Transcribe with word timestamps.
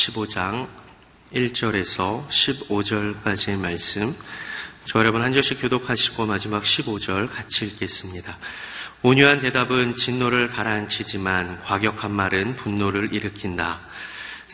15장 0.00 0.66
1절에서 1.34 2.26
15절까지의 2.28 3.58
말씀. 3.58 4.16
저 4.86 4.98
여러분 4.98 5.22
한 5.22 5.34
절씩 5.34 5.60
교독하시고 5.60 6.24
마지막 6.24 6.62
15절 6.62 7.30
같이 7.30 7.66
읽겠습니다. 7.66 8.38
온유한 9.02 9.40
대답은 9.40 9.96
진노를 9.96 10.48
가라앉히지만 10.48 11.60
과격한 11.60 12.10
말은 12.12 12.56
분노를 12.56 13.12
일으킨다. 13.12 13.80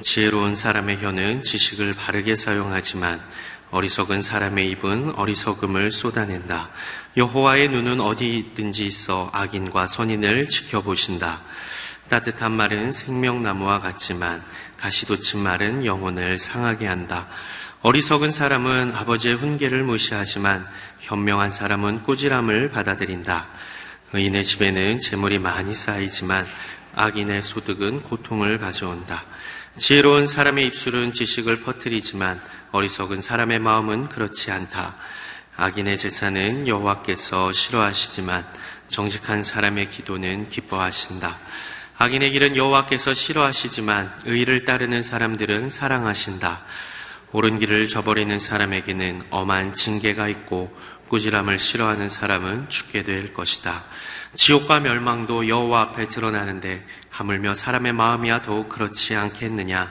지혜로운 0.02 0.56
사람의 0.56 0.98
혀는 1.02 1.42
지식을 1.44 1.94
바르게 1.94 2.34
사용하지만 2.34 3.22
어리석은 3.70 4.22
사람의 4.22 4.70
입은 4.70 5.14
어리석음을 5.14 5.92
쏟아낸다. 5.92 6.70
여호와의 7.16 7.68
눈은 7.68 8.00
어디 8.00 8.36
있든지 8.38 8.84
있어 8.84 9.30
악인과 9.32 9.86
선인을 9.86 10.48
지켜보신다. 10.48 11.42
따뜻한 12.08 12.52
말은 12.52 12.92
생명나무와 12.92 13.80
같지만 13.80 14.44
가시돋친 14.78 15.40
말은 15.40 15.84
영혼을 15.84 16.38
상하게 16.38 16.86
한다. 16.86 17.28
어리석은 17.82 18.32
사람은 18.32 18.94
아버지의 18.94 19.36
훈계를 19.36 19.84
무시하지만 19.84 20.66
현명한 21.00 21.50
사람은 21.50 22.02
꾸지람을 22.02 22.70
받아들인다. 22.70 23.48
의인의 24.12 24.44
집에는 24.44 24.98
재물이 24.98 25.38
많이 25.38 25.74
쌓이지만 25.74 26.46
악인의 26.94 27.42
소득은 27.42 28.02
고통을 28.02 28.58
가져온다. 28.58 29.24
지혜로운 29.78 30.26
사람의 30.26 30.66
입술은 30.68 31.12
지식을 31.12 31.60
퍼뜨리지만 31.60 32.40
어리석은 32.72 33.20
사람의 33.20 33.58
마음은 33.58 34.08
그렇지 34.08 34.50
않다. 34.50 34.96
악인의 35.56 35.98
재산은 35.98 36.66
여호와께서 36.66 37.52
싫어하시지만 37.52 38.46
정직한 38.88 39.42
사람의 39.42 39.90
기도는 39.90 40.48
기뻐하신다. 40.48 41.38
악인의 41.98 42.32
길은 42.32 42.56
여호와께서 42.56 43.14
싫어하시지만 43.14 44.20
의를 44.26 44.66
따르는 44.66 45.02
사람들은 45.02 45.70
사랑하신다. 45.70 46.60
옳은 47.32 47.58
길을 47.58 47.88
저버리는 47.88 48.38
사람에게는 48.38 49.22
엄한 49.30 49.72
징계가 49.72 50.28
있고 50.28 50.76
꾸지람을 51.08 51.58
싫어하는 51.58 52.10
사람은 52.10 52.68
죽게 52.68 53.02
될 53.02 53.32
것이다. 53.32 53.84
지옥과 54.34 54.80
멸망도 54.80 55.48
여호와 55.48 55.80
앞에 55.80 56.08
드러나는데 56.08 56.84
하물며 57.08 57.54
사람의 57.54 57.94
마음이야 57.94 58.42
더욱 58.42 58.68
그렇지 58.68 59.16
않겠느냐? 59.16 59.90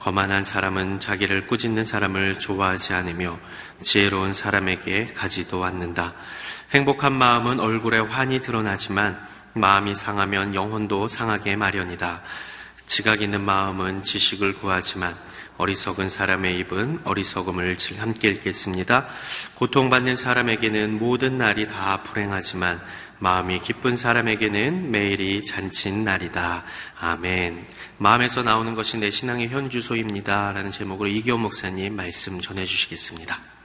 거만한 0.00 0.42
사람은 0.42 0.98
자기를 0.98 1.46
꾸짖는 1.46 1.84
사람을 1.84 2.40
좋아하지 2.40 2.94
않으며 2.94 3.38
지혜로운 3.82 4.32
사람에게 4.32 5.12
가지도 5.14 5.64
않는다. 5.64 6.14
행복한 6.74 7.12
마음은 7.12 7.60
얼굴에 7.60 7.98
환히 7.98 8.40
드러나지만 8.40 9.20
마음이 9.58 9.94
상하면 9.94 10.54
영혼도 10.54 11.08
상하게 11.08 11.56
마련이다. 11.56 12.22
지각 12.86 13.20
있는 13.20 13.42
마음은 13.42 14.02
지식을 14.02 14.54
구하지만 14.54 15.16
어리석은 15.58 16.08
사람의 16.08 16.58
입은 16.60 17.00
어리석음을 17.04 17.76
함께 17.98 18.28
읽겠습니다. 18.28 19.08
고통받는 19.54 20.16
사람에게는 20.16 20.98
모든 20.98 21.36
날이 21.36 21.66
다 21.66 22.02
불행하지만 22.02 22.80
마음이 23.18 23.60
기쁜 23.60 23.96
사람에게는 23.96 24.90
매일이 24.90 25.44
잔친 25.44 26.04
날이다. 26.04 26.64
아멘. 27.00 27.66
마음에서 27.98 28.42
나오는 28.42 28.74
것이 28.74 28.96
내 28.96 29.10
신앙의 29.10 29.48
현주소입니다. 29.48 30.52
라는 30.52 30.70
제목으로 30.70 31.08
이기호 31.08 31.36
목사님 31.36 31.96
말씀 31.96 32.40
전해주시겠습니다. 32.40 33.57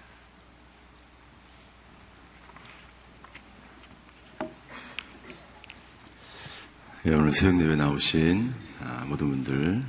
예, 7.05 7.11
오늘 7.13 7.33
새벽 7.33 7.59
예배 7.61 7.75
나오신 7.75 8.53
아, 8.81 9.03
모든 9.07 9.29
분들 9.29 9.83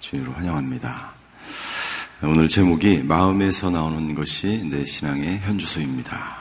주님으로 0.00 0.32
환영합니다. 0.32 1.12
오늘 2.22 2.48
제목이 2.48 3.02
마음에서 3.02 3.68
나오는 3.68 4.14
것이 4.14 4.66
내 4.70 4.86
신앙의 4.86 5.40
현주소입니다. 5.40 6.34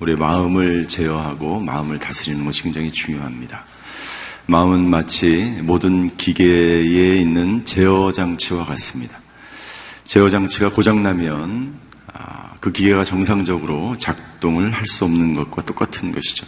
우리의 0.00 0.16
마음을 0.16 0.88
제어하고 0.88 1.60
마음을 1.60 2.00
다스리는 2.00 2.44
것이 2.44 2.64
굉장히 2.64 2.90
중요합니다. 2.90 3.64
마음은 4.46 4.90
마치 4.90 5.44
모든 5.62 6.16
기계에 6.16 7.20
있는 7.20 7.64
제어 7.64 8.10
장치와 8.10 8.64
같습니다. 8.64 9.20
제어 10.02 10.28
장치가 10.28 10.70
고장나면 10.70 11.78
아, 12.12 12.54
그 12.60 12.72
기계가 12.72 13.04
정상적으로 13.04 13.96
작동을 13.98 14.72
할 14.72 14.88
수 14.88 15.04
없는 15.04 15.34
것과 15.34 15.62
똑같은 15.62 16.10
것이죠. 16.10 16.46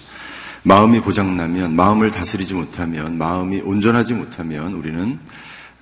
마음이 0.67 1.01
고장나면, 1.01 1.77
마음을 1.77 2.11
다스리지 2.11 2.55
못하면, 2.55 3.19
마음이 3.19 3.61
온전하지 3.61 4.15
못하면 4.15 4.73
우리는 4.73 5.19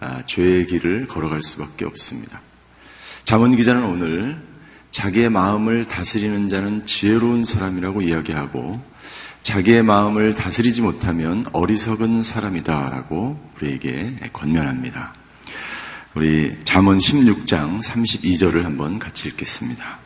아, 0.00 0.22
죄의 0.26 0.66
길을 0.66 1.06
걸어갈 1.06 1.41
수밖에 1.43 1.84
없습니다. 1.84 2.41
자문 3.22 3.54
기자는 3.54 3.84
오늘 3.84 4.42
자기의 4.91 5.31
마음을 5.31 5.87
다스리는 5.87 6.48
자는 6.48 6.84
지혜로운 6.84 7.44
사람이라고 7.44 8.03
이야기하고 8.03 8.82
자기의 9.42 9.84
마음을 9.84 10.34
다스리지 10.34 10.82
못하면 10.82 11.47
어리석은 11.53 12.25
사람이다라고 12.25 13.53
우리에게 13.56 14.16
권면합니다. 14.32 15.15
우리 16.15 16.59
잠언 16.65 16.98
16장 16.98 17.81
32절을 17.82 18.62
한번 18.62 18.98
같이 18.98 19.28
읽겠습니다. 19.28 20.01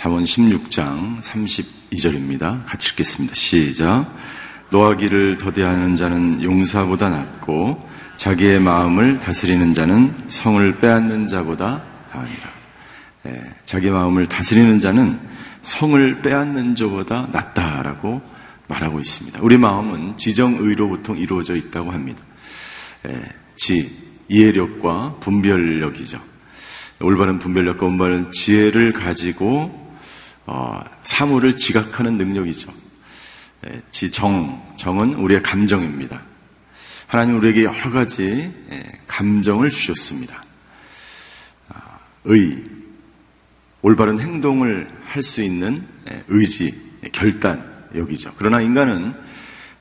잠언 0.00 0.24
16장 0.24 1.20
32절입니다. 1.20 2.64
같이 2.64 2.88
읽겠습니다. 2.88 3.34
시작. 3.34 4.10
노하기를 4.70 5.36
더디하는 5.36 5.96
자는 5.96 6.42
용사보다 6.42 7.10
낫고 7.10 7.86
자기의 8.16 8.60
마음을 8.60 9.20
다스리는 9.20 9.74
자는 9.74 10.16
성을 10.26 10.78
빼앗는 10.78 11.28
자보다 11.28 11.84
다하니라. 12.10 12.50
예, 13.26 13.52
자기 13.66 13.90
마음을 13.90 14.26
다스리는 14.26 14.80
자는 14.80 15.20
성을 15.60 16.22
빼앗는 16.22 16.76
자보다 16.76 17.28
낫다라고 17.30 18.22
말하고 18.68 19.00
있습니다. 19.00 19.40
우리 19.42 19.58
마음은 19.58 20.16
지정의로 20.16 20.88
보통 20.88 21.18
이루어져 21.18 21.54
있다고 21.56 21.90
합니다. 21.90 22.22
예, 23.06 23.22
지, 23.56 23.94
이해력과 24.28 25.16
분별력이죠. 25.20 26.22
올바른 27.02 27.38
분별력과 27.38 27.84
올바른 27.84 28.30
지혜를 28.32 28.94
가지고 28.94 29.89
어, 30.52 30.82
사물을 31.02 31.56
지각하는 31.56 32.18
능력이죠. 32.18 32.72
예, 33.68 33.80
지정, 33.92 34.60
정은 34.74 35.14
우리의 35.14 35.44
감정입니다. 35.44 36.22
하나님 37.06 37.36
우리에게 37.36 37.62
여러 37.62 37.92
가지 37.92 38.52
예, 38.72 38.82
감정을 39.06 39.70
주셨습니다. 39.70 40.42
의, 42.24 42.64
올바른 43.80 44.18
행동을 44.18 44.90
할 45.04 45.22
수 45.22 45.40
있는 45.40 45.86
의지, 46.26 46.74
결단, 47.12 47.86
여기죠. 47.94 48.32
그러나 48.36 48.60
인간은 48.60 49.14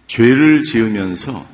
죄를 0.05 0.61
지으면서 0.61 1.45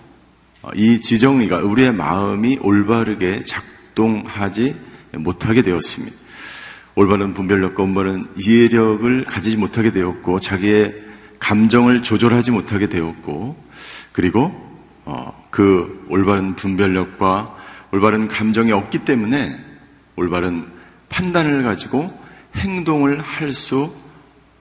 이 0.76 1.00
지정의가 1.00 1.60
우리의 1.60 1.94
마음이 1.94 2.60
올바르게 2.62 3.46
작동하지 3.46 4.76
못하게 5.14 5.62
되었습니다. 5.62 6.25
올바른 6.96 7.34
분별력과 7.34 7.84
올바른 7.84 8.26
이해력을 8.38 9.26
가지지 9.26 9.58
못하게 9.58 9.92
되었고 9.92 10.40
자기의 10.40 10.96
감정을 11.40 12.04
조절하지 12.04 12.52
못하게 12.52 12.88
되었고 12.88 13.62
그리고 14.12 14.52
어, 15.04 15.48
그 15.52 16.06
올바른 16.10 16.56
분별력과 16.56 17.56
올바른 17.92 18.28
감정이 18.28 18.72
없기 18.72 19.00
때문에 19.00 19.60
올바른 20.16 20.68
판단을 21.10 21.64
가지고 21.64 22.12
행동을 22.56 23.22
할 23.22 23.52
수 23.54 23.94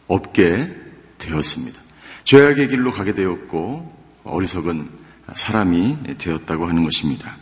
없게 0.06 0.74
되었습니다. 1.18 1.80
죄악의 2.24 2.68
길로 2.68 2.90
가게 2.90 3.14
되었고 3.14 3.92
어리석은 4.24 4.88
사람이 5.32 5.98
되었다고 6.18 6.66
하는 6.68 6.84
것입니다. 6.84 7.36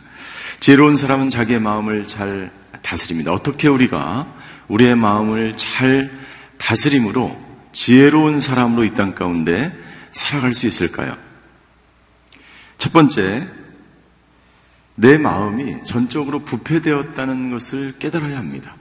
지혜로운 0.59 0.95
사람은 0.95 1.29
자기의 1.29 1.59
마음을 1.59 2.07
잘 2.07 2.51
다스립니다. 2.81 3.33
어떻게 3.33 3.67
우리가 3.67 4.33
우리의 4.67 4.95
마음을 4.95 5.55
잘 5.57 6.11
다스림으로 6.57 7.37
지혜로운 7.71 8.39
사람으로 8.39 8.83
이 8.83 8.91
땅 8.91 9.15
가운데 9.15 9.73
살아갈 10.11 10.53
수 10.53 10.67
있을까요? 10.67 11.17
첫 12.77 12.93
번째, 12.93 13.47
내 14.95 15.17
마음이 15.17 15.83
전적으로 15.85 16.39
부패되었다는 16.45 17.49
것을 17.51 17.93
깨달아야 17.97 18.37
합니다. 18.37 18.75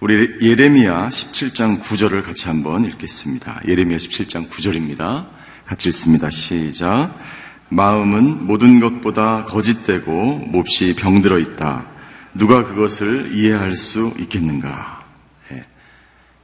우리 0.00 0.28
예레미야 0.42 1.08
17장 1.08 1.80
9절을 1.80 2.22
같이 2.24 2.48
한번 2.48 2.84
읽겠습니다. 2.84 3.60
예레미야 3.66 3.96
17장 3.96 4.50
9절입니다. 4.50 5.28
같이 5.64 5.88
읽습니다. 5.88 6.28
시작. 6.30 7.16
마음은 7.68 8.46
모든 8.46 8.80
것보다 8.80 9.44
거짓되고 9.44 10.38
몹시 10.48 10.94
병들어 10.96 11.38
있다. 11.38 11.86
누가 12.36 12.64
그것을 12.64 13.32
이해할 13.32 13.76
수 13.76 14.12
있겠는가? 14.18 15.04
네. 15.50 15.64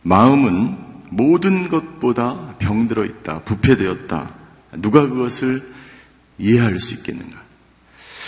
마음은 0.02 0.76
모든 1.10 1.68
것보다 1.68 2.54
병들어 2.58 3.04
있다. 3.04 3.40
부패되었다. 3.40 4.30
누가 4.78 5.06
그것을 5.06 5.72
이해할 6.38 6.78
수 6.78 6.94
있겠는가? 6.94 7.40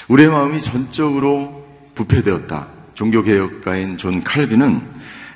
우리의 0.08 0.28
마음이 0.28 0.60
전적으로 0.60 1.66
부패되었다. 1.94 2.68
종교개혁가인 2.92 3.96
존 3.96 4.22
칼빈은 4.22 4.86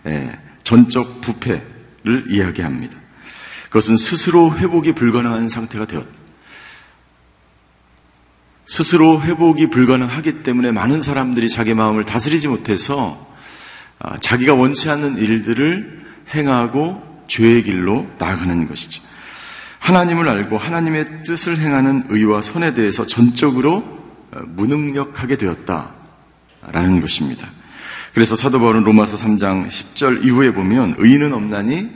예, 0.06 0.38
전적 0.62 1.22
부패를 1.22 2.26
이야기합니다. 2.28 2.96
그것은 3.64 3.96
스스로 3.96 4.56
회복이 4.56 4.92
불가능한 4.92 5.48
상태가 5.48 5.86
되었다. 5.86 6.17
스스로 8.68 9.22
회복이 9.22 9.70
불가능하기 9.70 10.42
때문에 10.42 10.72
많은 10.72 11.00
사람들이 11.00 11.48
자기 11.48 11.72
마음을 11.72 12.04
다스리지 12.04 12.48
못해서 12.48 13.26
아, 13.98 14.18
자기가 14.18 14.54
원치 14.54 14.90
않는 14.90 15.16
일들을 15.16 16.04
행하고 16.34 17.02
죄의 17.26 17.62
길로 17.62 18.06
나아가는 18.18 18.68
것이죠. 18.68 19.02
하나님을 19.78 20.28
알고 20.28 20.58
하나님의 20.58 21.22
뜻을 21.24 21.58
행하는 21.58 22.04
의와 22.10 22.42
선에 22.42 22.74
대해서 22.74 23.06
전적으로 23.06 23.78
어, 24.32 24.40
무능력하게 24.46 25.36
되었다라는 25.36 27.00
것입니다. 27.00 27.48
그래서 28.12 28.36
사도 28.36 28.60
바울은 28.60 28.84
로마서 28.84 29.16
3장 29.16 29.68
10절 29.68 30.26
이후에 30.26 30.52
보면 30.52 30.96
의인은 30.98 31.32
없나니 31.32 31.88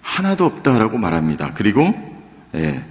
하나도 0.00 0.46
없다라고 0.46 0.96
말합니다. 0.96 1.54
그리고 1.54 1.92
예, 2.54 2.84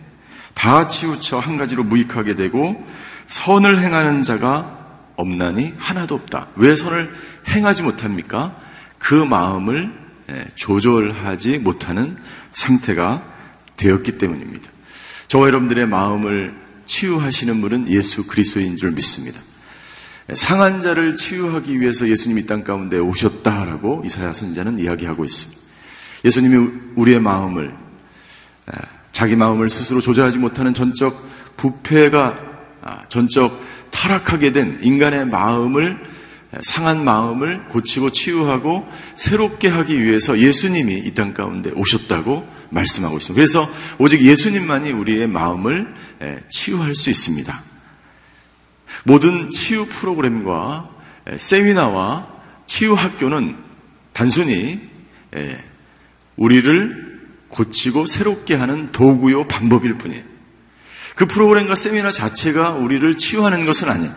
다 0.54 0.90
치우쳐 0.90 1.40
한 1.40 1.56
가지로 1.56 1.86
무익하게 1.86 2.36
되고 2.36 2.86
선을 3.30 3.80
행하는 3.80 4.24
자가 4.24 4.78
없나니 5.16 5.76
하나도 5.78 6.16
없다. 6.16 6.48
왜 6.56 6.76
선을 6.76 7.14
행하지 7.48 7.84
못합니까? 7.84 8.56
그 8.98 9.14
마음을 9.14 9.92
예, 10.30 10.46
조절하지 10.56 11.60
못하는 11.60 12.18
상태가 12.54 13.24
되었기 13.78 14.18
때문입니다. 14.18 14.70
저와 15.28 15.48
여러분들의 15.48 15.88
마음을 15.88 16.56
치유하시는 16.86 17.62
분은 17.62 17.90
예수 17.90 18.28
그리스도인 18.28 18.78
줄 18.78 18.92
믿습니다. 18.92 19.40
예, 20.30 20.36
상한 20.36 20.82
자를 20.82 21.16
치유하기 21.16 21.80
위해서 21.80 22.08
예수님이 22.08 22.46
땅 22.46 22.64
가운데 22.64 22.98
오셨다라고 22.98 24.04
이사야 24.06 24.34
선자는 24.34 24.80
이야기하고 24.80 25.24
있습니다. 25.24 25.62
예수님이 26.26 26.72
우리의 26.96 27.20
마음을 27.20 27.76
예, 28.72 28.76
자기 29.12 29.36
마음을 29.36 29.70
스스로 29.70 30.02
조절하지 30.02 30.40
못하는 30.40 30.74
전적 30.74 31.28
부패가 31.58 32.26
아, 32.28 32.49
전적 33.08 33.62
타락하게 33.92 34.52
된 34.52 34.80
인간의 34.82 35.28
마음을 35.28 35.98
상한 36.62 37.04
마음을 37.04 37.68
고치고 37.68 38.12
치유하고 38.12 38.88
새롭게 39.16 39.68
하기 39.68 40.02
위해서 40.04 40.40
예수님이 40.40 40.94
이 41.06 41.14
땅 41.14 41.34
가운데 41.34 41.70
오셨다고 41.72 42.48
말씀하고 42.72 43.18
있습니다. 43.18 43.36
그래서 43.36 43.70
오직 44.00 44.22
예수님만이 44.22 44.92
우리의 44.92 45.28
마음을 45.28 45.94
치유할 46.50 46.96
수 46.96 47.10
있습니다. 47.10 47.64
모든 49.04 49.52
치유 49.52 49.86
프로그램과 49.88 50.90
세미나와 51.38 52.28
치유 52.66 52.94
학교는 52.94 53.56
단순히 54.14 54.82
우리를 56.36 57.10
고치고 57.50 58.06
새롭게 58.08 58.56
하는 58.56 58.92
도구요 58.92 59.48
방법일 59.48 59.98
뿐이에요. 60.00 60.24
그 61.20 61.26
프로그램과 61.26 61.76
세미나 61.76 62.14
자체가 62.14 62.72
우리를 62.72 63.18
치유하는 63.18 63.66
것은 63.66 63.90
아니에요. 63.90 64.16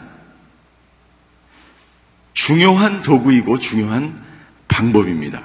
중요한 2.33 3.03
도구이고 3.03 3.59
중요한 3.59 4.23
방법입니다. 4.69 5.43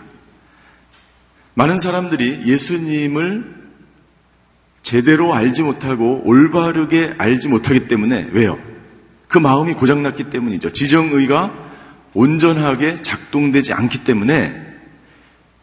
많은 1.56 1.80
사람들이 1.80 2.44
예수님을 2.46 3.56
제대로 4.84 5.34
알지 5.34 5.64
못하고 5.64 6.22
올바르게 6.26 7.16
알지 7.18 7.48
못하기 7.48 7.88
때문에 7.88 8.30
왜요? 8.34 8.60
그 9.28 9.40
마음이 9.40 9.74
고장났기 9.74 10.30
때문이죠. 10.30 10.70
지정의가 10.70 11.52
온전하게 12.14 13.02
작동되지 13.02 13.74
않기 13.74 14.04
때문에 14.04 14.67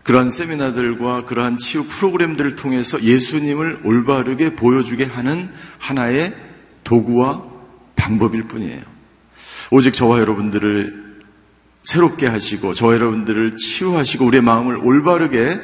그러한 0.05 0.31
세미나들과 0.31 1.25
그러한 1.25 1.59
치유 1.59 1.85
프로그램들을 1.87 2.57
통해서 2.57 3.03
예수님을 3.03 3.81
올바르게 3.85 4.55
보여주게 4.55 5.05
하는 5.05 5.51
하나의 5.79 6.35
도구와 6.85 7.43
방법일 7.97 8.45
뿐이에요. 8.45 8.83
오직 9.71 9.95
저와 9.95 10.21
여러분들을 10.21 11.05
새롭게 11.85 12.27
하시고 12.27 12.75
저와 12.75 12.95
여러분들을 12.95 13.57
치유하시고 13.57 14.27
우리의 14.27 14.43
마음을 14.43 14.77
올바르게 14.77 15.61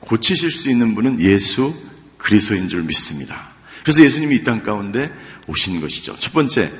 고치실 0.00 0.50
수 0.50 0.70
있는 0.70 0.94
분은 0.94 1.20
예수 1.20 1.74
그리스도인 2.18 2.68
줄 2.68 2.82
믿습니다. 2.82 3.48
그래서 3.82 4.04
예수님이 4.04 4.36
이 4.36 4.44
땅 4.44 4.62
가운데 4.62 5.10
오신 5.46 5.80
것이죠. 5.80 6.16
첫 6.16 6.34
번째, 6.34 6.70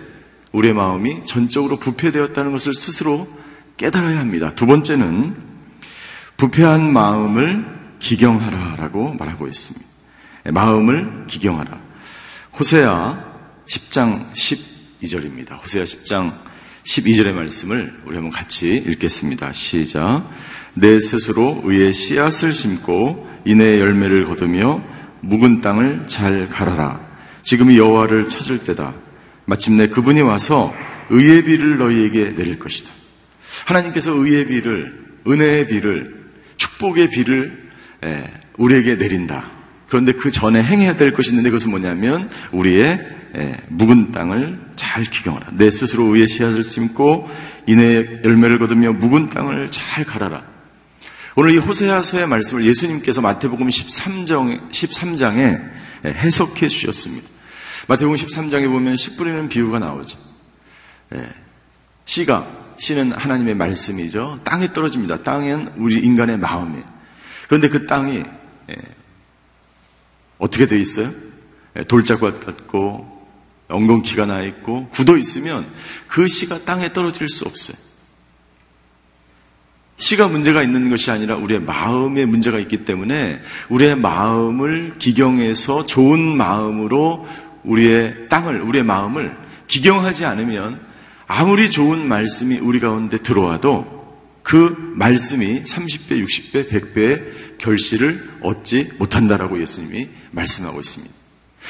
우리의 0.53 0.75
마음이 0.75 1.25
전적으로 1.25 1.79
부패되었다는 1.79 2.53
것을 2.53 2.75
스스로 2.75 3.26
깨달아야 3.79 4.19
합니다. 4.19 4.53
두 4.55 4.67
번째는 4.67 5.50
부패한 6.40 6.90
마음을 6.90 7.66
기경하라라고 7.98 9.12
말하고 9.12 9.46
있습니다. 9.46 9.87
마음을 10.52 11.26
기경하라. 11.26 11.78
호세아 12.58 13.22
10장 13.69 14.32
12절입니다. 14.32 15.62
호세아 15.62 15.84
10장 15.84 16.32
12절의 16.87 17.34
말씀을 17.34 18.00
우리 18.06 18.14
한번 18.14 18.32
같이 18.32 18.75
읽겠습니다. 18.75 19.52
시작. 19.52 20.31
내 20.72 20.98
스스로 20.98 21.60
의의 21.62 21.92
씨앗을 21.92 22.54
심고 22.54 23.43
이내 23.44 23.78
열매를 23.78 24.25
거두며 24.25 24.82
묵은 25.20 25.60
땅을 25.60 26.08
잘 26.08 26.48
갈아라. 26.48 27.06
지금이 27.43 27.76
여호와를 27.76 28.28
찾을 28.28 28.64
때다. 28.64 28.94
마침내 29.44 29.88
그분이 29.88 30.22
와서 30.22 30.75
의의 31.10 31.44
비를 31.44 31.76
너희에게 31.76 32.34
내릴 32.34 32.58
것이다. 32.58 32.90
하나님께서 33.66 34.12
의의 34.12 34.46
비를 34.46 35.04
은혜의 35.26 35.66
비를 35.66 36.19
축복의 36.81 37.11
비를 37.11 37.71
우리에게 38.56 38.94
내린다. 38.97 39.50
그런데 39.88 40.12
그 40.12 40.31
전에 40.31 40.62
행해야 40.62 40.97
될 40.97 41.12
것이 41.12 41.31
있는데 41.31 41.50
그것은 41.50 41.71
뭐냐면 41.71 42.31
우리의 42.53 42.99
묵은 43.69 44.12
땅을 44.12 44.61
잘 44.77 45.05
기경하라. 45.05 45.49
내 45.53 45.71
스스로 45.71 46.15
의의 46.15 46.29
씨앗을 46.29 46.62
심고 46.62 47.29
이내 47.67 48.21
열매를 48.25 48.59
거두며 48.59 48.94
묵은 48.94 49.29
땅을 49.29 49.69
잘 49.71 50.05
갈아라. 50.05 50.44
오늘 51.37 51.53
이 51.53 51.58
호세아서의 51.58 52.27
말씀을 52.27 52.65
예수님께서 52.65 53.20
마태복음 53.20 53.69
13장, 53.69 54.70
13장에 54.70 55.63
해석해 56.05 56.69
주셨습니다. 56.69 57.29
마태복음 57.89 58.17
13장에 58.17 58.67
보면 58.67 58.96
씨 58.96 59.17
뿌리는 59.17 59.49
비유가 59.49 59.79
나오죠. 59.79 60.19
씨가 62.05 62.59
씨는 62.81 63.13
하나님의 63.13 63.55
말씀이죠. 63.56 64.41
땅에 64.43 64.72
떨어집니다. 64.72 65.22
땅은 65.22 65.75
우리 65.77 65.96
인간의 65.96 66.39
마음이에요. 66.39 66.84
그런데 67.46 67.69
그 67.69 67.87
땅이 67.87 68.25
예, 68.70 68.75
어떻게 70.39 70.67
되어 70.67 70.79
있어요? 70.79 71.13
예, 71.77 71.82
돌자국 71.84 72.41
같고 72.41 73.29
엉겅퀴가 73.69 74.25
나 74.25 74.43
있고 74.43 74.89
굳어 74.89 75.19
있으면 75.19 75.70
그 76.08 76.27
씨가 76.27 76.65
땅에 76.65 76.93
떨어질 76.94 77.29
수 77.29 77.44
없어요. 77.44 77.77
씨가 79.99 80.29
문제가 80.29 80.63
있는 80.63 80.89
것이 80.89 81.10
아니라 81.10 81.37
우리의 81.37 81.60
마음에 81.60 82.25
문제가 82.25 82.58
있기 82.60 82.87
때문에 82.87 83.43
우리의 83.69 83.96
마음을 83.96 84.94
기경해서 84.99 85.84
좋은 85.84 86.19
마음으로 86.19 87.29
우리의 87.65 88.31
땅을, 88.31 88.63
우리의 88.63 88.84
마음을 88.84 89.37
기경하지 89.67 90.25
않으면 90.25 90.90
아무리 91.32 91.70
좋은 91.70 92.08
말씀이 92.08 92.58
우리 92.58 92.81
가운데 92.81 93.19
들어와도 93.19 93.87
그 94.43 94.75
말씀이 94.96 95.63
30배, 95.63 96.27
60배, 96.27 96.69
100배의 96.69 97.56
결실을 97.56 98.39
얻지 98.43 98.94
못한다라고 98.99 99.60
예수님이 99.60 100.08
말씀하고 100.32 100.81
있습니다. 100.81 101.15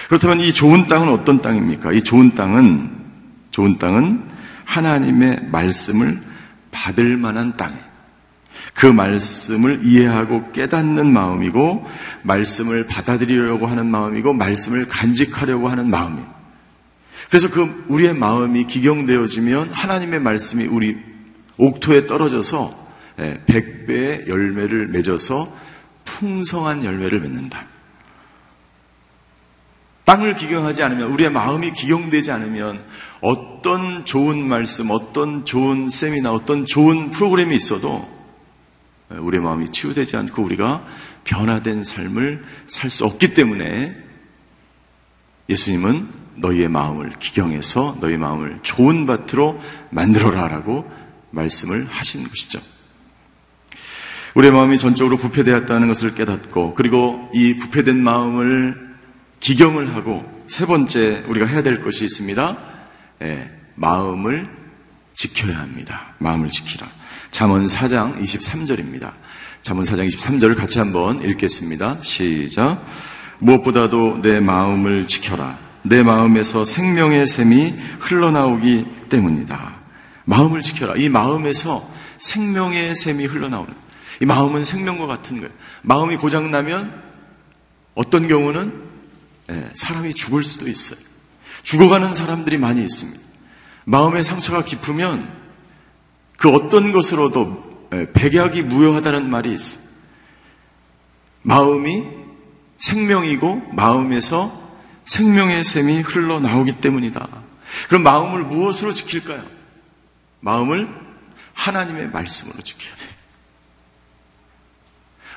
그렇다면 0.08 0.40
이 0.40 0.54
좋은 0.54 0.86
땅은 0.86 1.10
어떤 1.10 1.42
땅입니까? 1.42 1.92
이 1.92 2.00
좋은 2.00 2.34
땅은, 2.34 2.90
좋은 3.50 3.76
땅은 3.76 4.28
하나님의 4.64 5.48
말씀을 5.52 6.22
받을 6.70 7.18
만한 7.18 7.58
땅이에요. 7.58 7.82
그 8.72 8.86
말씀을 8.86 9.80
이해하고 9.82 10.52
깨닫는 10.52 11.12
마음이고, 11.12 11.86
말씀을 12.22 12.86
받아들이려고 12.86 13.66
하는 13.66 13.88
마음이고, 13.88 14.32
말씀을 14.32 14.88
간직하려고 14.88 15.68
하는 15.68 15.90
마음이에요. 15.90 16.39
그래서 17.30 17.48
그 17.48 17.84
우리의 17.88 18.12
마음이 18.14 18.66
기경되어지면 18.66 19.70
하나님의 19.70 20.20
말씀이 20.20 20.66
우리 20.66 20.98
옥토에 21.56 22.06
떨어져서 22.06 22.90
예, 23.20 23.40
백배의 23.46 24.24
열매를 24.26 24.88
맺어서 24.88 25.54
풍성한 26.04 26.84
열매를 26.84 27.20
맺는다. 27.20 27.66
땅을 30.04 30.34
기경하지 30.34 30.82
않으면 30.82 31.12
우리의 31.12 31.30
마음이 31.30 31.72
기경되지 31.72 32.32
않으면 32.32 32.84
어떤 33.20 34.04
좋은 34.04 34.48
말씀, 34.48 34.90
어떤 34.90 35.44
좋은 35.44 35.88
세미나, 35.88 36.32
어떤 36.32 36.66
좋은 36.66 37.12
프로그램이 37.12 37.54
있어도 37.54 38.10
예, 39.12 39.18
우리의 39.18 39.40
마음이 39.40 39.68
치유되지 39.68 40.16
않고 40.16 40.42
우리가 40.42 40.84
변화된 41.22 41.84
삶을 41.84 42.44
살 42.66 42.90
수 42.90 43.04
없기 43.04 43.34
때문에 43.34 43.94
예수님은 45.48 46.19
너희의 46.36 46.68
마음을 46.68 47.12
기경해서 47.18 47.98
너희 48.00 48.16
마음을 48.16 48.58
좋은 48.62 49.06
밭으로 49.06 49.60
만들어라라고 49.90 50.90
말씀을 51.30 51.86
하신 51.88 52.28
것이죠. 52.28 52.60
우리의 54.34 54.52
마음이 54.52 54.78
전적으로 54.78 55.16
부패되었다는 55.16 55.88
것을 55.88 56.14
깨닫고 56.14 56.74
그리고 56.74 57.28
이 57.34 57.56
부패된 57.56 57.96
마음을 57.96 58.90
기경을 59.40 59.94
하고 59.94 60.24
세 60.46 60.66
번째 60.66 61.24
우리가 61.26 61.46
해야 61.46 61.62
될 61.62 61.82
것이 61.82 62.04
있습니다. 62.04 62.58
예, 63.22 63.50
마음을 63.74 64.48
지켜야 65.14 65.58
합니다. 65.58 66.14
마음을 66.18 66.48
지키라. 66.48 66.86
잠언 67.30 67.66
4장 67.66 68.20
23절입니다. 68.20 69.12
잠언 69.62 69.84
4장 69.84 70.08
23절을 70.08 70.56
같이 70.56 70.78
한번 70.78 71.22
읽겠습니다. 71.22 71.98
시작. 72.02 72.84
무엇보다도 73.38 74.20
내 74.22 74.40
마음을 74.40 75.06
지켜라. 75.06 75.69
내 75.82 76.02
마음에서 76.02 76.64
생명의 76.64 77.26
샘이 77.26 77.74
흘러나오기 78.00 78.86
때문이다. 79.08 79.74
마음을 80.24 80.62
지켜라. 80.62 80.94
이 80.96 81.08
마음에서 81.08 81.88
생명의 82.18 82.94
샘이 82.94 83.26
흘러나오는. 83.26 83.72
이 84.20 84.26
마음은 84.26 84.64
생명과 84.64 85.06
같은 85.06 85.38
거예요. 85.40 85.50
마음이 85.82 86.16
고장나면 86.16 87.02
어떤 87.94 88.28
경우는 88.28 88.90
예, 89.50 89.70
사람이 89.74 90.14
죽을 90.14 90.44
수도 90.44 90.68
있어요. 90.68 90.98
죽어가는 91.62 92.14
사람들이 92.14 92.58
많이 92.58 92.82
있습니다. 92.82 93.20
마음의 93.84 94.22
상처가 94.22 94.64
깊으면 94.64 95.28
그 96.36 96.50
어떤 96.50 96.92
것으로도 96.92 97.88
예, 97.94 98.12
백약이 98.12 98.62
무효하다는 98.62 99.28
말이 99.28 99.52
있어요. 99.52 99.80
마음이 101.42 102.04
생명이고 102.78 103.72
마음에서 103.72 104.59
생명의 105.10 105.64
샘이 105.64 106.02
흘러나오기 106.02 106.80
때문이다. 106.80 107.28
그럼 107.88 108.04
마음을 108.04 108.44
무엇으로 108.44 108.92
지킬까요? 108.92 109.44
마음을 110.38 110.88
하나님의 111.52 112.10
말씀으로 112.10 112.60
지켜야 112.62 112.94
돼요. 112.94 113.08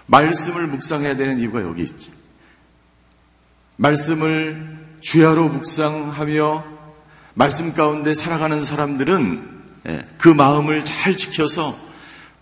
말씀을 0.06 0.68
묵상해야 0.68 1.16
되는 1.16 1.40
이유가 1.40 1.64
여기 1.64 1.82
있지. 1.82 2.12
말씀을 3.78 4.78
주야로 5.02 5.50
묵상하며 5.50 6.66
말씀 7.34 7.74
가운데 7.74 8.14
살아가는 8.14 8.64
사람들은 8.64 9.64
예, 9.88 10.08
그 10.20 10.30
마음을 10.30 10.86
잘 10.86 11.18
지켜서 11.18 11.76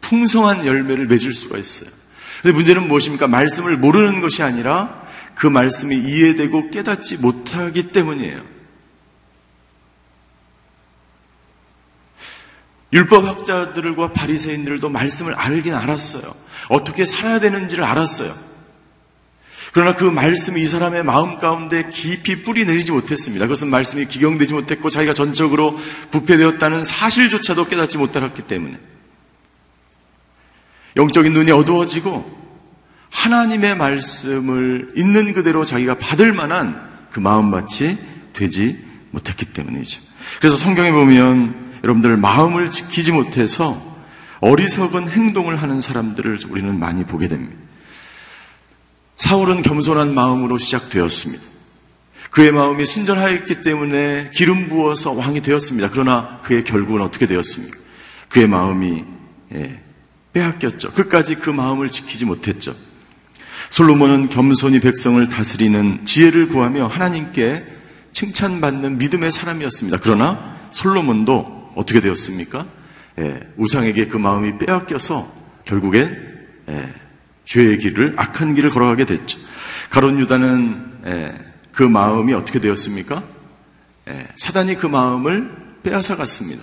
풍성한 0.01 0.65
열매를 0.65 1.07
맺을 1.07 1.33
수가 1.33 1.57
있어요. 1.57 1.89
근데 2.41 2.53
문제는 2.53 2.89
무엇입니까? 2.89 3.27
말씀을 3.27 3.77
모르는 3.77 4.19
것이 4.19 4.43
아니라 4.43 5.00
그 5.41 5.47
말씀이 5.47 5.97
이해되고 5.97 6.69
깨닫지 6.69 7.17
못하기 7.17 7.91
때문이에요. 7.93 8.43
율법학자들과 12.93 14.13
바리새인들도 14.13 14.87
말씀을 14.89 15.33
알긴 15.33 15.73
알았어요. 15.73 16.35
어떻게 16.69 17.07
살아야 17.07 17.39
되는지를 17.39 17.83
알았어요. 17.83 18.35
그러나 19.73 19.95
그 19.95 20.03
말씀이 20.03 20.61
이 20.61 20.67
사람의 20.67 21.01
마음 21.01 21.39
가운데 21.39 21.89
깊이 21.89 22.43
뿌리 22.43 22.63
내리지 22.63 22.91
못했습니다. 22.91 23.45
그것은 23.45 23.67
말씀이 23.71 24.05
기경되지 24.05 24.53
못했고 24.53 24.91
자기가 24.91 25.13
전적으로 25.13 25.75
부패되었다는 26.11 26.83
사실조차도 26.83 27.65
깨닫지 27.65 27.97
못하았기 27.97 28.43
때문에 28.43 28.79
영적인 30.97 31.33
눈이 31.33 31.49
어두워지고 31.49 32.40
하나님의 33.11 33.77
말씀을 33.77 34.93
있는 34.95 35.33
그대로 35.33 35.63
자기가 35.63 35.97
받을 35.99 36.33
만한 36.33 36.89
그 37.11 37.19
마음밭이 37.19 37.97
되지 38.33 38.83
못했기 39.11 39.45
때문이죠. 39.53 40.01
그래서 40.39 40.55
성경에 40.57 40.91
보면 40.91 41.79
여러분들 41.83 42.17
마음을 42.17 42.71
지키지 42.71 43.11
못해서 43.11 43.89
어리석은 44.39 45.09
행동을 45.09 45.61
하는 45.61 45.81
사람들을 45.81 46.39
우리는 46.49 46.79
많이 46.79 47.03
보게 47.03 47.27
됩니다. 47.27 47.55
사울은 49.17 49.61
겸손한 49.61 50.15
마음으로 50.15 50.57
시작되었습니다. 50.57 51.43
그의 52.31 52.51
마음이 52.53 52.85
순전하였기 52.85 53.61
때문에 53.61 54.31
기름 54.33 54.69
부어서 54.69 55.11
왕이 55.11 55.41
되었습니다. 55.41 55.89
그러나 55.91 56.39
그의 56.43 56.63
결국은 56.63 57.01
어떻게 57.01 57.27
되었습니까? 57.27 57.77
그의 58.29 58.47
마음이 58.47 59.03
예, 59.53 59.81
빼앗겼죠. 60.33 60.93
끝까지 60.93 61.35
그 61.35 61.49
마음을 61.49 61.91
지키지 61.91 62.25
못했죠. 62.25 62.73
솔로몬은 63.71 64.27
겸손히 64.27 64.81
백성을 64.81 65.25
다스리는 65.29 66.03
지혜를 66.03 66.49
구하며 66.49 66.87
하나님께 66.87 67.65
칭찬받는 68.11 68.97
믿음의 68.97 69.31
사람이었습니다. 69.31 69.99
그러나 70.01 70.57
솔로몬도 70.71 71.71
어떻게 71.75 72.01
되었습니까? 72.01 72.65
예, 73.19 73.39
우상에게 73.55 74.07
그 74.07 74.17
마음이 74.17 74.57
빼앗겨서 74.57 75.31
결국엔 75.63 76.47
예, 76.67 76.93
죄의 77.45 77.77
길을 77.77 78.15
악한 78.17 78.55
길을 78.55 78.71
걸어가게 78.71 79.05
됐죠. 79.05 79.39
가론 79.89 80.19
유다는 80.19 80.91
예, 81.05 81.35
그 81.71 81.83
마음이 81.83 82.33
어떻게 82.33 82.59
되었습니까? 82.59 83.23
예, 84.09 84.27
사단이 84.35 84.75
그 84.75 84.87
마음을 84.87 85.77
빼앗아 85.81 86.17
갔습니다. 86.17 86.61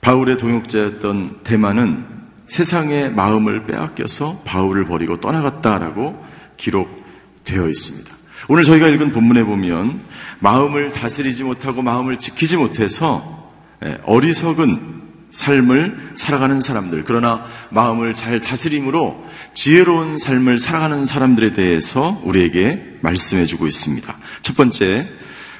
바울의 0.00 0.38
동역자였던 0.38 1.40
대만은 1.44 2.25
세상의 2.46 3.12
마음을 3.12 3.66
빼앗겨서 3.66 4.42
바울을 4.44 4.86
버리고 4.86 5.20
떠나갔다라고 5.20 6.24
기록되어 6.56 7.68
있습니다. 7.68 8.14
오늘 8.48 8.64
저희가 8.64 8.88
읽은 8.88 9.12
본문에 9.12 9.44
보면 9.44 10.02
마음을 10.38 10.92
다스리지 10.92 11.44
못하고 11.44 11.82
마음을 11.82 12.18
지키지 12.18 12.56
못해서 12.56 13.50
예, 13.84 13.98
어리석은 14.04 14.96
삶을 15.30 16.12
살아가는 16.14 16.60
사람들, 16.60 17.04
그러나 17.04 17.44
마음을 17.70 18.14
잘 18.14 18.40
다스림으로 18.40 19.22
지혜로운 19.52 20.18
삶을 20.18 20.58
살아가는 20.58 21.04
사람들에 21.04 21.50
대해서 21.50 22.20
우리에게 22.24 22.98
말씀해 23.02 23.44
주고 23.44 23.66
있습니다. 23.66 24.16
첫 24.40 24.56
번째, 24.56 25.10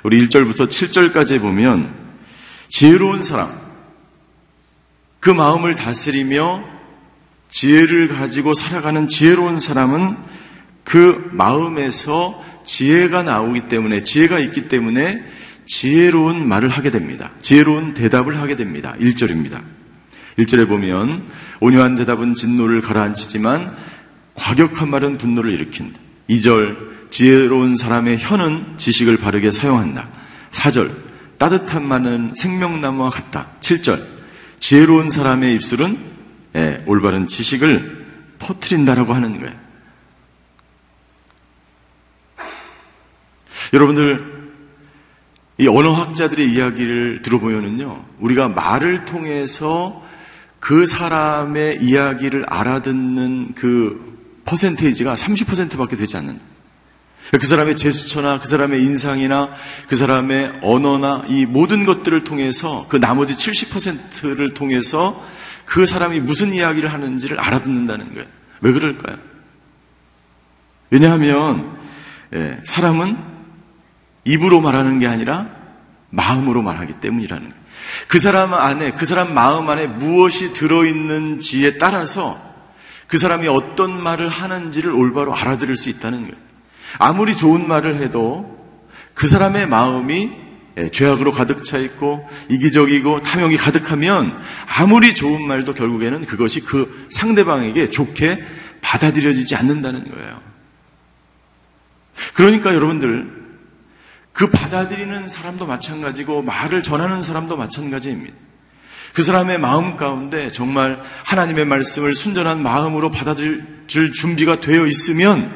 우리 0.03 0.27
1절부터 0.27 0.69
7절까지 0.69 1.41
보면 1.41 1.93
지혜로운 2.69 3.23
사람, 3.23 3.51
그 5.21 5.31
마음을 5.31 5.75
다스리며 5.75 6.76
지혜를 7.57 8.09
가지고 8.09 8.53
살아가는 8.53 9.09
지혜로운 9.09 9.61
사람은 9.61 10.19
그 10.85 11.31
마음에서 11.33 12.45
지혜가 12.67 13.23
나오기 13.23 13.69
때문에, 13.69 14.03
지혜가 14.03 14.41
있기 14.41 14.69
때문에 14.69 15.25
지혜로운 15.65 16.47
말을 16.47 16.69
하게 16.69 16.91
됩니다. 16.91 17.31
지혜로운 17.41 17.95
대답을 17.95 18.39
하게 18.43 18.57
됩니다. 18.57 18.95
1절입니다. 19.01 19.63
1절에 20.39 20.69
보면 20.69 21.29
온유한 21.61 21.97
대답은 21.97 22.35
진노를 22.35 22.83
가라앉히지만 22.83 23.75
과격한 24.35 24.91
말은 24.91 25.17
분노를 25.17 25.51
일으킨다. 25.55 25.99
2절 26.29 27.09
지혜로운 27.09 27.79
사람의 27.79 28.19
혀는 28.21 28.75
지식을 28.77 29.17
바르게 29.17 29.51
사용한다. 29.51 30.11
4절 30.51 30.91
따뜻한 31.39 31.89
말은 31.89 32.33
생명나무와 32.35 33.09
같다. 33.09 33.49
7절 33.61 34.05
지혜로운 34.59 35.09
사람의 35.09 35.55
입술은 35.55 36.16
예, 36.57 36.83
올바른 36.87 37.29
지식을 37.29 38.07
퍼트린다라고 38.39 39.13
하는 39.13 39.39
거예요. 39.39 39.55
여러분들 43.73 44.37
이 45.59 45.69
언어학자들의 45.69 46.51
이야기를 46.51 47.23
들어보면은요, 47.23 48.05
우리가 48.21 48.49
말을 48.49 49.05
통해서 49.05 50.03
그 50.59 50.87
사람의 50.87 51.83
이야기를 51.83 52.45
알아듣는 52.49 53.55
그 53.55 54.17
퍼센테이지가 54.45 55.15
30%밖에 55.15 55.97
되지 55.97 56.17
않는다. 56.17 56.43
그 57.33 57.47
사람의 57.47 57.77
제스처나 57.77 58.41
그 58.41 58.47
사람의 58.47 58.81
인상이나 58.83 59.51
그 59.89 59.97
사람의 59.97 60.61
언어나 60.63 61.25
이 61.27 61.45
모든 61.45 61.85
것들을 61.85 62.23
통해서 62.25 62.87
그 62.89 62.97
나머지 62.97 63.35
70%를 63.35 64.55
통해서 64.55 65.21
그 65.67 65.85
사람이 65.85 66.21
무슨 66.21 66.55
이야기를 66.55 66.93
하는지를 66.93 67.39
알아듣는다는 67.39 68.15
거예요. 68.15 68.27
왜 68.61 68.73
그럴까요? 68.73 69.19
왜냐하면 70.91 71.77
예, 72.33 72.61
사람은 72.65 73.17
입으로 74.25 74.61
말하는 74.61 74.99
게 74.99 75.07
아니라 75.07 75.49
마음으로 76.11 76.63
말하기 76.63 76.95
때문이라는 77.01 77.43
거예요. 77.51 77.67
그 78.09 78.19
사람 78.19 78.55
안에, 78.55 78.93
그 78.93 79.05
사람 79.05 79.35
마음 79.35 79.69
안에 79.69 79.87
무엇이 79.87 80.53
들어있는지에 80.53 81.79
따라서 81.79 82.41
그 83.07 83.19
사람이 83.19 83.47
어떤 83.49 84.03
말을 84.03 84.29
하는지를 84.29 84.93
올바로 84.93 85.35
알아들을 85.35 85.77
수 85.77 85.91
있다는 85.91 86.23
거예요. 86.23 86.37
아무리 86.99 87.37
좋은 87.37 87.69
말을 87.69 87.97
해도 87.97 88.57
그 89.15 89.27
사람의 89.27 89.69
마음이 89.69 90.31
예, 90.31 90.46
죄악으로 90.93 91.33
가득 91.33 91.65
차 91.65 91.79
있고 91.79 92.29
이기적이고 92.51 93.23
탐욕이 93.23 93.57
가득하면 93.57 94.39
아무리 94.67 95.15
좋은 95.15 95.47
말도 95.47 95.75
결국에는 95.75 96.27
그것이 96.27 96.61
그 96.61 97.09
상대방에게 97.11 97.89
좋게 97.89 98.43
받아들여지지 98.83 99.57
않는다는 99.57 100.11
거예요. 100.11 100.41
그러니까 102.35 102.75
여러분들 102.75 103.47
그 104.33 104.51
받아들이는 104.51 105.29
사람도 105.29 105.67
마찬가지고 105.67 106.43
말을 106.43 106.83
전하는 106.83 107.23
사람도 107.23 107.57
마찬가지입니다. 107.57 108.37
그 109.15 109.23
사람의 109.23 109.59
마음 109.59 109.97
가운데 109.97 110.49
정말 110.49 111.01
하나님의 111.25 111.65
말씀을 111.65 112.15
순전한 112.15 112.63
마음으로 112.63 113.11
받아줄 113.11 113.87
준비가 114.13 114.61
되어 114.61 114.87
있으면 114.87 115.51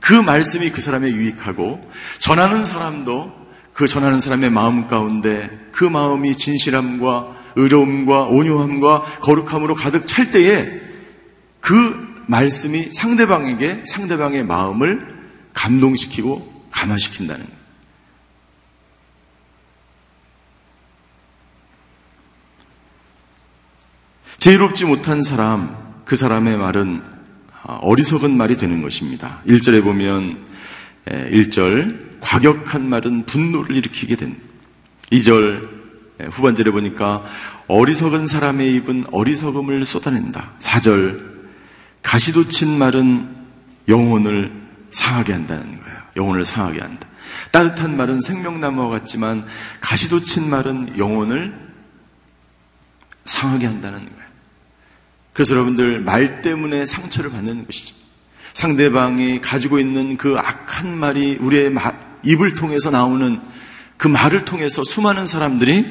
그 0.00 0.14
말씀이 0.14 0.70
그 0.72 0.80
사람에 0.80 1.08
유익하고 1.10 1.80
전하는 2.18 2.64
사람도 2.64 3.32
그 3.78 3.86
전하는 3.86 4.20
사람의 4.20 4.50
마음 4.50 4.88
가운데 4.88 5.56
그 5.70 5.84
마음이 5.84 6.34
진실함과 6.34 7.36
의로움과 7.54 8.24
온유함과 8.24 9.20
거룩함으로 9.20 9.76
가득 9.76 10.04
찰 10.04 10.32
때에 10.32 10.80
그 11.60 12.24
말씀이 12.26 12.90
상대방에게 12.92 13.84
상대방의 13.86 14.44
마음을 14.46 15.16
감동시키고 15.54 16.64
감화시킨다는 16.72 17.46
거예요. 17.46 17.58
지혜롭지 24.38 24.86
못한 24.86 25.22
사람, 25.22 26.02
그 26.04 26.16
사람의 26.16 26.56
말은 26.56 27.00
어리석은 27.62 28.36
말이 28.36 28.58
되는 28.58 28.82
것입니다. 28.82 29.40
1절에 29.46 29.84
보면 29.84 30.48
1절 31.08 32.20
과격한 32.20 32.88
말은 32.88 33.26
분노를 33.26 33.76
일으키게 33.76 34.16
된 34.16 34.36
2절 35.10 35.68
후반절에 36.30 36.70
보니까 36.70 37.24
어리석은 37.68 38.26
사람의 38.26 38.74
입은 38.74 39.04
어리석음을 39.12 39.84
쏟아낸다. 39.84 40.54
4절 40.58 41.38
가시돋친 42.02 42.78
말은 42.78 43.36
영혼을 43.88 44.52
상하게 44.90 45.32
한다는 45.32 45.80
거예요. 45.80 45.98
영혼을 46.16 46.44
상하게 46.44 46.80
한다. 46.80 47.06
따뜻한 47.50 47.96
말은 47.96 48.22
생명나무와 48.22 48.88
같지만 48.88 49.44
가시돋친 49.80 50.48
말은 50.48 50.98
영혼을 50.98 51.54
상하게 53.24 53.66
한다는 53.66 54.00
거예요. 54.00 54.28
그래서 55.32 55.54
여러분들 55.54 56.00
말 56.00 56.42
때문에 56.42 56.86
상처를 56.86 57.30
받는 57.30 57.66
것이죠. 57.66 57.94
상대방이 58.58 59.40
가지고 59.40 59.78
있는 59.78 60.16
그 60.16 60.36
악한 60.36 60.98
말이 60.98 61.36
우리의 61.40 61.72
입을 62.24 62.56
통해서 62.56 62.90
나오는 62.90 63.40
그 63.96 64.08
말을 64.08 64.44
통해서 64.44 64.82
수많은 64.82 65.26
사람들이 65.26 65.86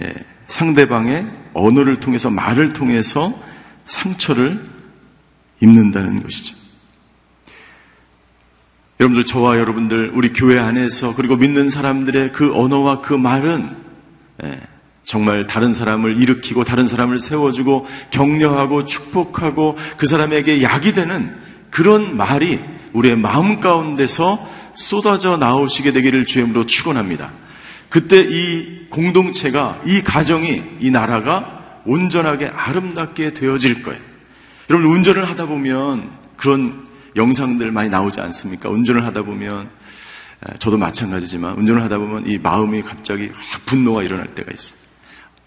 예, 0.00 0.14
상대방의 0.46 1.26
언어를 1.52 2.00
통해서 2.00 2.30
말을 2.30 2.72
통해서 2.72 3.38
상처를 3.84 4.66
입는다는 5.60 6.22
것이죠. 6.22 6.56
여러분들 8.98 9.26
저와 9.26 9.58
여러분들 9.58 10.12
우리 10.14 10.32
교회 10.32 10.58
안에서 10.58 11.14
그리고 11.14 11.36
믿는 11.36 11.68
사람들의 11.68 12.32
그 12.32 12.54
언어와 12.54 13.02
그 13.02 13.12
말은 13.12 13.76
예, 14.44 14.60
정말 15.04 15.46
다른 15.46 15.74
사람을 15.74 16.16
일으키고 16.16 16.64
다른 16.64 16.86
사람을 16.86 17.20
세워주고 17.20 17.86
격려하고 18.10 18.86
축복하고 18.86 19.76
그 19.98 20.06
사람에게 20.06 20.62
약이 20.62 20.94
되는 20.94 21.49
그런 21.70 22.16
말이 22.16 22.60
우리의 22.92 23.16
마음 23.16 23.60
가운데서 23.60 24.46
쏟아져 24.74 25.36
나오시게 25.36 25.92
되기를 25.92 26.26
주임으로 26.26 26.66
축원합니다. 26.66 27.32
그때 27.88 28.20
이 28.20 28.88
공동체가 28.90 29.80
이 29.84 30.02
가정이 30.02 30.62
이 30.80 30.90
나라가 30.90 31.80
온전하게 31.86 32.46
아름답게 32.46 33.34
되어질 33.34 33.82
거예요. 33.82 34.00
여러분 34.68 34.90
운전을 34.92 35.28
하다 35.28 35.46
보면 35.46 36.10
그런 36.36 36.86
영상들 37.16 37.70
많이 37.72 37.88
나오지 37.88 38.20
않습니까? 38.20 38.68
운전을 38.68 39.04
하다 39.06 39.22
보면 39.22 39.70
저도 40.58 40.78
마찬가지지만 40.78 41.56
운전을 41.56 41.82
하다 41.82 41.98
보면 41.98 42.26
이 42.26 42.38
마음이 42.38 42.82
갑자기 42.82 43.30
확 43.34 43.66
분노가 43.66 44.02
일어날 44.02 44.34
때가 44.34 44.52
있어요. 44.52 44.78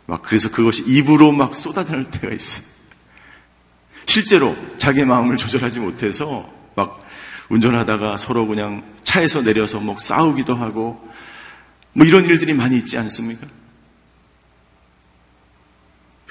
막 0.06 0.22
그래서 0.22 0.52
그것이 0.52 0.84
입으로 0.86 1.32
막 1.32 1.56
쏟아낼 1.56 2.04
때가 2.06 2.34
있어요. 2.34 2.73
실제로 4.06 4.56
자기 4.78 5.04
마음을 5.06 5.38
조절하지 5.38 5.80
못해서 5.80 6.50
막 6.76 7.00
운전하다가 7.50 8.18
서로 8.18 8.48
그냥 8.48 8.84
차에서 9.04 9.42
내려서 9.42 9.80
뭐 9.80 9.98
싸우기도 9.98 10.56
하고 10.56 11.08
뭐 11.94 12.06
이런 12.06 12.26
일들이 12.26 12.54
많이 12.54 12.78
있지 12.78 12.98
않습니까? 12.98 13.48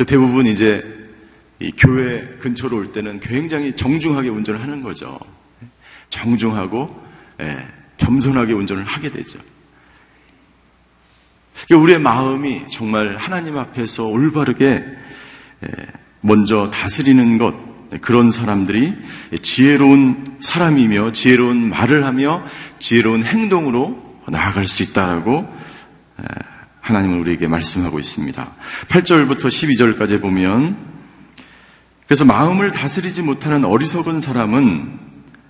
대부분 0.07 0.47
이제 0.47 0.85
이 1.61 1.71
교회 1.77 2.27
근처로 2.39 2.77
올 2.77 2.93
때는 2.93 3.21
굉장히 3.21 3.75
정중하게 3.75 4.29
운전을 4.31 4.61
하는 4.61 4.81
거죠. 4.81 5.19
정중하고 6.11 7.03
예, 7.41 7.69
겸손하게 7.99 8.53
운전을 8.53 8.85
하게 8.85 9.11
되죠. 9.11 9.39
그러니까 11.67 11.85
우리의 11.85 11.99
마음이 12.01 12.67
정말 12.69 13.17
하나님 13.17 13.57
앞에서 13.57 14.07
올바르게 14.07 14.85
먼저 16.23 16.71
다스리는 16.71 17.37
것, 17.37 17.55
그런 18.01 18.31
사람들이 18.31 18.95
지혜로운 19.43 20.39
사람이며 20.41 21.13
지혜로운 21.13 21.69
말을 21.69 22.07
하며 22.07 22.43
지혜로운 22.79 23.25
행동으로 23.25 24.21
나아갈 24.29 24.67
수 24.67 24.83
있다라고 24.83 25.47
하나님은 26.81 27.19
우리에게 27.21 27.49
말씀하고 27.49 27.99
있습니다. 27.99 28.55
8절부터 28.89 29.43
12절까지 29.43 30.21
보면 30.23 30.77
그래서 32.07 32.25
마음을 32.25 32.73
다스리지 32.73 33.23
못하는 33.23 33.65
어리석은 33.65 34.21
사람은 34.21 34.99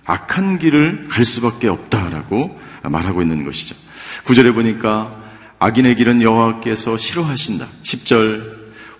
악한 0.05 0.59
길을 0.59 1.07
갈 1.09 1.23
수밖에 1.23 1.69
없다라고 1.69 2.59
말하고 2.83 3.21
있는 3.21 3.43
것이죠. 3.43 3.75
9절에 4.25 4.53
보니까 4.53 5.21
악인의 5.59 5.95
길은 5.95 6.21
여호와께서 6.21 6.97
싫어하신다. 6.97 7.67
10절 7.83 8.52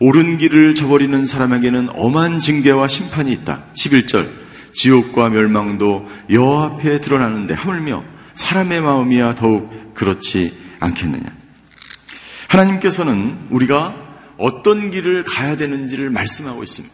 옳은 0.03 0.37
길을 0.37 0.75
저버리는 0.75 1.25
사람에게는 1.25 1.87
엄한 1.93 2.39
징계와 2.39 2.89
심판이 2.89 3.31
있다. 3.31 3.67
11절 3.77 4.29
지옥과 4.73 5.29
멸망도 5.29 6.09
여호와 6.29 6.65
앞에 6.65 6.99
드러나는데 6.99 7.53
하물며 7.53 8.03
사람의 8.35 8.81
마음이야 8.81 9.35
더욱 9.35 9.93
그렇지 9.93 10.57
않겠느냐. 10.81 11.23
하나님께서는 12.49 13.47
우리가 13.49 13.95
어떤 14.37 14.91
길을 14.91 15.23
가야 15.23 15.55
되는지를 15.55 16.09
말씀하고 16.09 16.63
있습니다. 16.63 16.93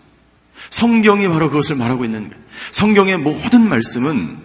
성경이 0.70 1.30
바로 1.30 1.50
그것을 1.50 1.78
말하고 1.78 2.06
있는 2.06 2.30
거예요. 2.30 2.44
성경의 2.74 3.18
모든 3.18 3.68
말씀은 3.68 4.38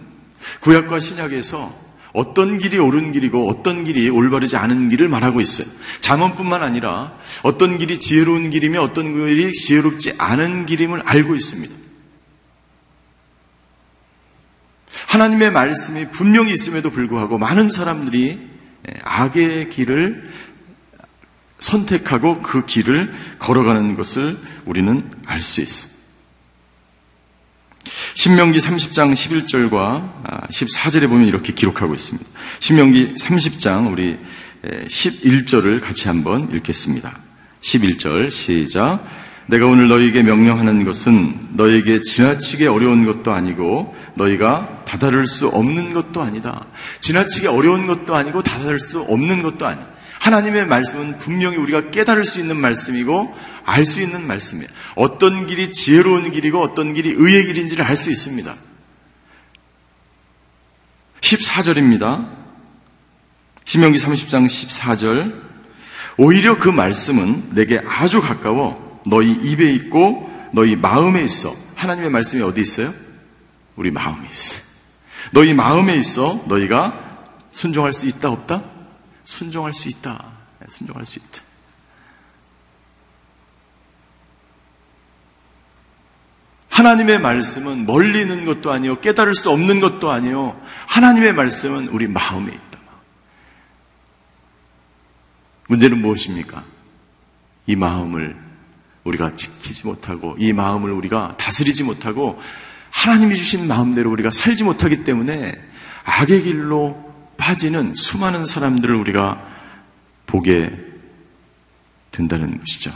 구약과 0.61 1.01
신약에서 1.01 1.84
어떤 2.15 2.57
길이 2.57 2.77
옳은 2.77 3.11
길이고 3.11 3.49
어떤 3.49 3.83
길이 3.83 4.09
올바르지 4.09 4.55
않은 4.55 4.89
길을 4.89 5.09
말하고 5.09 5.41
있어요. 5.41 5.67
잠언뿐만 5.99 6.63
아니라 6.63 7.17
어떤 7.43 7.77
길이 7.77 7.99
지혜로운 7.99 8.49
길이며 8.49 8.81
어떤 8.81 9.13
길이 9.13 9.51
지혜롭지 9.51 10.13
않은 10.17 10.65
길임을 10.65 11.01
알고 11.05 11.35
있습니다. 11.35 11.75
하나님의 15.07 15.51
말씀이 15.51 16.09
분명히 16.11 16.53
있음에도 16.53 16.89
불구하고 16.89 17.37
많은 17.37 17.69
사람들이 17.69 18.47
악의 19.03 19.69
길을 19.69 20.31
선택하고 21.59 22.41
그 22.41 22.65
길을 22.65 23.13
걸어가는 23.39 23.95
것을 23.95 24.37
우리는 24.65 25.09
알 25.25 25.41
수 25.41 25.61
있어요. 25.61 25.94
신명기 28.13 28.59
30장 28.59 29.13
11절과 29.13 30.49
14절에 30.49 31.07
보면 31.07 31.27
이렇게 31.27 31.53
기록하고 31.53 31.93
있습니다. 31.93 32.29
신명기 32.59 33.15
30장 33.19 33.91
우리 33.91 34.17
11절을 34.63 35.81
같이 35.81 36.07
한번 36.07 36.49
읽겠습니다. 36.51 37.19
11절 37.61 38.31
시작. 38.31 39.05
내가 39.47 39.67
오늘 39.67 39.87
너희에게 39.87 40.23
명령하는 40.23 40.85
것은 40.85 41.49
너희에게 41.53 42.01
지나치게 42.01 42.67
어려운 42.67 43.05
것도 43.05 43.31
아니고 43.31 43.95
너희가 44.15 44.83
다다를 44.85 45.27
수 45.27 45.47
없는 45.47 45.93
것도 45.93 46.21
아니다. 46.21 46.65
지나치게 47.01 47.47
어려운 47.47 47.85
것도 47.85 48.15
아니고 48.15 48.41
다다를 48.41 48.79
수 48.79 49.01
없는 49.01 49.43
것도 49.43 49.67
아니다. 49.67 49.87
하나님의 50.19 50.65
말씀은 50.65 51.19
분명히 51.19 51.57
우리가 51.57 51.91
깨달을 51.91 52.25
수 52.25 52.39
있는 52.39 52.57
말씀이고 52.57 53.35
알 53.65 53.85
수 53.85 54.01
있는 54.01 54.25
말씀이에요. 54.27 54.69
어떤 54.95 55.47
길이 55.47 55.73
지혜로운 55.73 56.31
길이고 56.31 56.61
어떤 56.61 56.93
길이 56.93 57.13
의의 57.15 57.45
길인지를 57.45 57.83
알 57.83 57.95
수 57.95 58.11
있습니다. 58.11 58.55
14절입니다. 61.21 62.29
신명기 63.65 63.97
30장 63.97 64.45
14절. 64.45 65.43
오히려 66.17 66.59
그 66.59 66.69
말씀은 66.69 67.49
내게 67.55 67.81
아주 67.85 68.21
가까워 68.21 69.01
너희 69.05 69.31
입에 69.31 69.71
있고 69.73 70.31
너희 70.53 70.75
마음에 70.75 71.23
있어. 71.23 71.53
하나님의 71.75 72.09
말씀이 72.09 72.41
어디 72.43 72.61
있어요? 72.61 72.93
우리 73.75 73.91
마음에 73.91 74.27
있어요. 74.29 74.61
너희 75.31 75.53
마음에 75.53 75.97
있어 75.97 76.43
너희가 76.47 77.01
순종할 77.51 77.91
수 77.93 78.05
있다 78.05 78.29
없다? 78.29 78.63
순종할 79.25 79.73
수 79.73 79.89
있다. 79.89 80.31
네, 80.59 80.67
순종할 80.69 81.05
수 81.05 81.19
있다. 81.19 81.44
하나님의 86.75 87.19
말씀은 87.19 87.85
멀리 87.85 88.19
있는 88.19 88.43
것도 88.43 88.69
아니요. 88.69 88.99
깨달을 88.99 89.33
수 89.33 89.49
없는 89.49 89.79
것도 89.79 90.11
아니요. 90.11 90.61
하나님의 90.89 91.33
말씀은 91.33 91.87
우리 91.87 92.05
마음에 92.05 92.51
있다. 92.51 92.79
문제는 95.69 96.01
무엇입니까? 96.01 96.65
이 97.67 97.77
마음을 97.77 98.35
우리가 99.05 99.37
지키지 99.37 99.87
못하고 99.87 100.35
이 100.37 100.51
마음을 100.51 100.91
우리가 100.91 101.37
다스리지 101.37 101.83
못하고 101.85 102.41
하나님이 102.91 103.37
주신 103.37 103.69
마음대로 103.69 104.11
우리가 104.11 104.29
살지 104.31 104.65
못하기 104.65 105.05
때문에 105.05 105.57
악의 106.03 106.43
길로 106.43 107.13
빠지는 107.37 107.95
수많은 107.95 108.45
사람들을 108.45 108.93
우리가 108.93 109.41
보게 110.25 110.77
된다는 112.11 112.59
것이죠. 112.59 112.91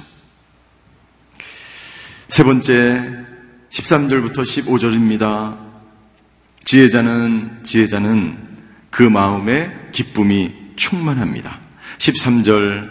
세 2.28 2.44
번째 2.44 3.29
13절부터 3.72 4.38
15절입니다. 4.38 5.58
지혜자는 6.66 7.60
지혜자는 7.64 8.38
그 8.90 9.04
마음에 9.04 9.72
기쁨이 9.92 10.54
충만합니다. 10.76 11.60
13절 11.98 12.90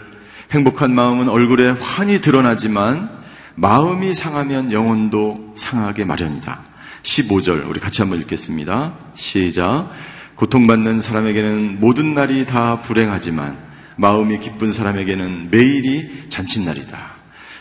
행복한 0.51 0.93
마음은 0.93 1.29
얼굴에 1.29 1.71
환히 1.71 2.21
드러나지만 2.21 3.09
마음이 3.55 4.13
상하면 4.13 4.71
영혼도 4.71 5.53
상하게 5.55 6.05
마련이다. 6.05 6.63
15절 7.03 7.69
우리 7.69 7.79
같이 7.79 8.01
한번 8.01 8.19
읽겠습니다. 8.21 8.95
시작. 9.15 9.91
고통받는 10.35 11.01
사람에게는 11.01 11.79
모든 11.79 12.13
날이 12.13 12.45
다 12.45 12.79
불행하지만 12.79 13.57
마음이 13.97 14.39
기쁜 14.39 14.71
사람에게는 14.71 15.49
매일이 15.51 16.29
잔칫날이다. 16.29 17.18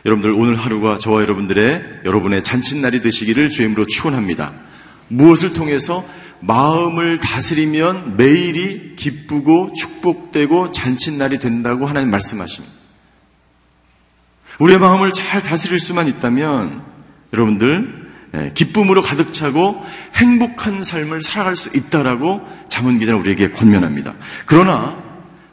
여러분들 0.09 0.33
오늘 0.33 0.57
하루가 0.57 0.97
저와 0.97 1.21
여러분들의 1.21 2.01
여러분의 2.07 2.43
잔칫날이 2.43 3.03
되시기를 3.03 3.51
주임으로 3.51 3.85
축원합니다. 3.85 4.55
무엇을 5.09 5.53
통해서 5.53 6.03
마음을 6.41 7.19
다스리면 7.19 8.17
매일이 8.17 8.97
기쁘고 8.97 9.75
축복되고 9.75 10.71
잔칫날이 10.71 11.39
된다고 11.39 11.85
하나님 11.85 12.11
말씀하십니다. 12.11 12.75
우리의 14.61 14.79
마음을 14.79 15.13
잘 15.13 15.43
다스릴 15.43 15.79
수만 15.79 16.09
있다면 16.09 16.83
여러분들 17.35 18.09
예, 18.35 18.53
기쁨으로 18.55 19.03
가득 19.03 19.33
차고 19.33 19.83
행복한 20.15 20.85
삶을 20.85 21.23
살아갈 21.23 21.55
수 21.55 21.71
있다라고 21.75 22.43
자문 22.69 22.99
기자는 22.99 23.21
우리에게 23.21 23.51
권면합니다. 23.51 24.15
그러나 24.47 25.03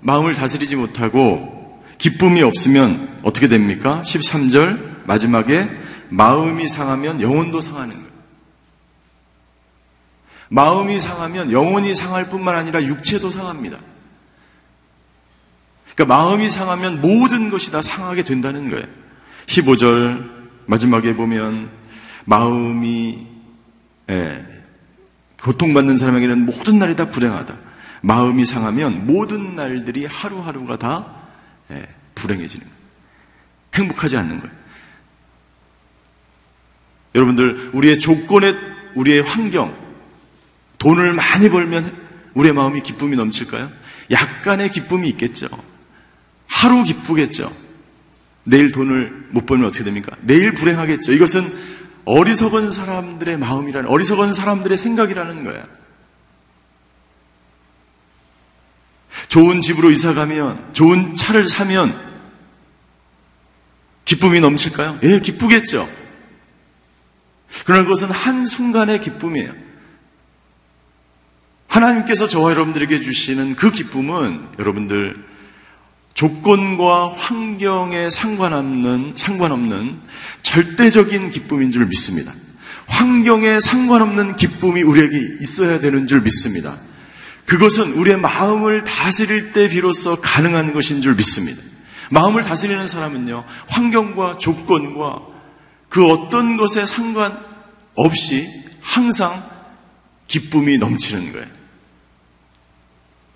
마음을 0.01 0.33
다스리지 0.33 0.75
못하고 0.75 1.54
기쁨이 1.97 2.41
없으면 2.41 3.19
어떻게 3.23 3.47
됩니까? 3.47 4.01
13절 4.05 5.05
마지막에 5.07 5.69
마음이 6.09 6.67
상하면 6.67 7.21
영혼도 7.21 7.61
상하는. 7.61 8.05
마음이 10.49 10.99
상하면 10.99 11.51
영혼이 11.51 11.95
상할 11.95 12.29
뿐만 12.29 12.55
아니라 12.55 12.83
육체도 12.83 13.29
상합니다. 13.29 13.79
그러니까 15.95 16.15
마음이 16.15 16.49
상하면 16.49 17.01
모든 17.01 17.49
것이 17.49 17.71
다 17.71 17.81
상하게 17.81 18.23
된다는 18.23 18.69
거예요. 18.69 18.85
15절 19.47 20.29
마지막에 20.65 21.15
보면 21.15 21.69
마음이 22.25 23.27
예, 24.09 24.45
고통받는 25.41 25.97
사람에게는 25.97 26.45
모든 26.45 26.79
날이 26.79 26.95
다 26.95 27.09
불행하다. 27.09 27.55
마음이 28.01 28.45
상하면 28.45 29.07
모든 29.07 29.55
날들이 29.55 30.05
하루하루가 30.05 30.77
다 30.77 31.24
예, 31.71 31.87
불행해지는 32.15 32.65
거예요. 32.65 32.79
행복하지 33.73 34.17
않는 34.17 34.39
거예요. 34.39 34.55
여러분들 37.15 37.71
우리의 37.73 37.99
조건에 37.99 38.53
우리의 38.95 39.21
환경 39.21 39.75
돈을 40.77 41.13
많이 41.13 41.49
벌면 41.49 42.05
우리의 42.33 42.53
마음이 42.53 42.81
기쁨이 42.81 43.15
넘칠까요? 43.15 43.71
약간의 44.11 44.71
기쁨이 44.71 45.09
있겠죠. 45.09 45.47
하루 46.47 46.83
기쁘겠죠. 46.83 47.51
내일 48.43 48.71
돈을 48.71 49.29
못 49.31 49.45
벌면 49.45 49.67
어떻게 49.67 49.83
됩니까? 49.83 50.15
내일 50.21 50.53
불행하겠죠. 50.53 51.13
이것은 51.13 51.51
어리석은 52.05 52.69
사람들의 52.69 53.37
마음이라는, 53.37 53.89
어리석은 53.89 54.33
사람들의 54.33 54.77
생각이라는 54.77 55.43
거예요. 55.43 55.65
좋은 59.35 59.59
집으로 59.59 59.91
이사 59.91 60.13
가면, 60.13 60.69
좋은 60.71 61.13
차를 61.13 61.49
사면, 61.49 61.93
기쁨이 64.05 64.39
넘칠까요? 64.39 64.99
예, 65.03 65.19
기쁘겠죠. 65.19 65.89
그러나 67.65 67.83
그것은 67.83 68.11
한순간의 68.11 69.01
기쁨이에요. 69.01 69.51
하나님께서 71.67 72.29
저와 72.29 72.51
여러분들에게 72.51 73.01
주시는 73.01 73.57
그 73.57 73.71
기쁨은 73.71 74.51
여러분들 74.57 75.21
조건과 76.13 77.09
환경에 77.09 78.09
상관없는, 78.09 79.15
상관없는 79.17 79.99
절대적인 80.43 81.31
기쁨인 81.31 81.71
줄 81.71 81.87
믿습니다. 81.87 82.31
환경에 82.87 83.59
상관없는 83.59 84.37
기쁨이 84.37 84.81
우리에게 84.81 85.17
있어야 85.41 85.81
되는 85.81 86.07
줄 86.07 86.21
믿습니다. 86.21 86.77
그것은 87.45 87.93
우리의 87.93 88.17
마음을 88.17 88.83
다스릴 88.83 89.53
때 89.53 89.67
비로소 89.67 90.19
가능한 90.19 90.73
것인 90.73 91.01
줄 91.01 91.15
믿습니다. 91.15 91.61
마음을 92.09 92.43
다스리는 92.43 92.87
사람은요, 92.87 93.45
환경과 93.69 94.37
조건과 94.37 95.21
그 95.89 96.05
어떤 96.05 96.57
것에 96.57 96.85
상관없이 96.85 98.49
항상 98.81 99.43
기쁨이 100.27 100.77
넘치는 100.77 101.33
거예요. 101.33 101.47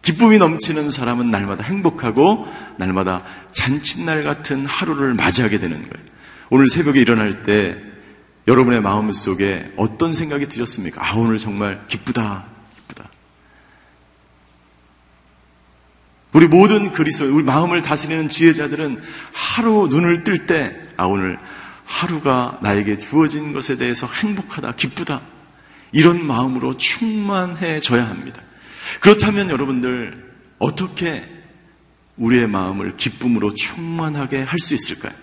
기쁨이 0.02 0.38
넘치는 0.38 0.90
사람은 0.90 1.30
날마다 1.30 1.64
행복하고 1.64 2.48
날마다 2.78 3.24
잔칫날 3.52 4.24
같은 4.24 4.66
하루를 4.66 5.14
맞이하게 5.14 5.60
되는 5.60 5.78
거예요. 5.78 6.08
오늘 6.50 6.68
새벽에 6.68 7.00
일어날 7.00 7.44
때 7.44 7.76
여러분의 8.48 8.82
마음 8.82 9.12
속에 9.12 9.72
어떤 9.78 10.16
생각이 10.16 10.48
드셨습니까? 10.48 11.06
아, 11.06 11.16
오늘 11.16 11.38
정말 11.38 11.86
기쁘다. 11.88 12.46
우리 16.32 16.48
모든 16.48 16.92
그리스도, 16.92 17.34
우리 17.34 17.44
마음을 17.44 17.82
다스리는 17.82 18.28
지혜자들은 18.28 19.00
하루 19.34 19.88
눈을 19.90 20.24
뜰 20.24 20.46
때, 20.46 20.76
아, 20.96 21.06
오늘 21.06 21.40
하루가 21.86 22.60
나에게 22.62 23.00
주어진 23.00 23.52
것에 23.52 23.78
대해서 23.78 24.06
행복하다, 24.06 24.74
기쁘다. 24.76 25.22
이런 25.92 26.26
마음으로 26.26 26.78
충만해져야 26.78 28.08
합니다. 28.08 28.44
그렇다면 29.02 29.50
여러분들 29.50 30.30
어떻게 30.60 31.28
우리의 32.18 32.48
마음을 32.48 32.96
기쁨으로 32.96 33.56
충만하게 33.56 34.44
할 34.44 34.60
수 34.60 34.76
있을까요? 34.76 35.14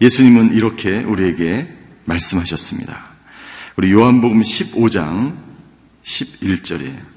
예수님은 0.00 0.54
이렇게 0.54 0.98
우리에게 1.02 1.68
말씀하셨습니다. 2.04 3.10
우리 3.76 3.92
요한복음 3.92 4.42
15장 4.42 5.36
11절에 6.04 7.11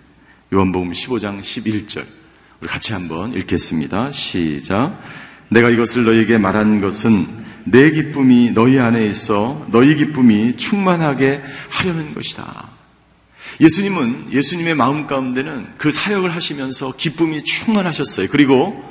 요한복음 0.54 0.92
15장 0.92 1.40
11절 1.40 2.06
우리 2.62 2.70
같이 2.70 2.94
한번 2.94 3.34
읽겠습니다. 3.34 4.12
시작. 4.12 5.02
내가 5.50 5.70
이것을 5.70 6.06
너희에게 6.06 6.38
말한 6.38 6.82
것은 6.82 7.46
내 7.64 7.90
기쁨이 7.90 8.52
너희 8.52 8.80
안에 8.80 9.08
있어 9.08 9.66
너희 9.72 9.96
기쁨이 9.96 10.56
충만하게 10.56 11.42
하려는 11.70 12.14
것이다. 12.14 12.70
예수님은 13.60 14.32
예수님의 14.32 14.76
마음 14.76 15.08
가운데는 15.08 15.74
그 15.78 15.92
사역을 15.92 16.30
하시면서 16.30 16.94
기쁨이 16.96 17.44
충만하셨어요. 17.44 18.28
그리고 18.30 18.84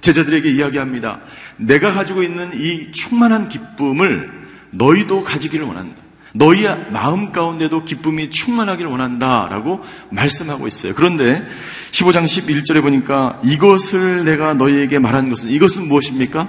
제자들에게 0.00 0.50
이야기합니다. 0.50 1.20
내가 1.58 1.92
가지고 1.92 2.22
있는 2.22 2.58
이 2.58 2.90
충만한 2.92 3.50
기쁨을 3.50 4.30
너희도 4.70 5.24
가지기를 5.24 5.66
원한다. 5.66 6.01
너희의 6.34 6.90
마음 6.90 7.30
가운데도 7.30 7.84
기쁨이 7.84 8.30
충만하기를 8.30 8.90
원한다. 8.90 9.48
라고 9.48 9.82
말씀하고 10.10 10.66
있어요. 10.66 10.94
그런데 10.94 11.46
15장 11.90 12.24
11절에 12.24 12.80
보니까 12.82 13.40
이것을 13.44 14.24
내가 14.24 14.54
너희에게 14.54 14.98
말한 14.98 15.28
것은 15.28 15.50
이것은 15.50 15.88
무엇입니까? 15.88 16.48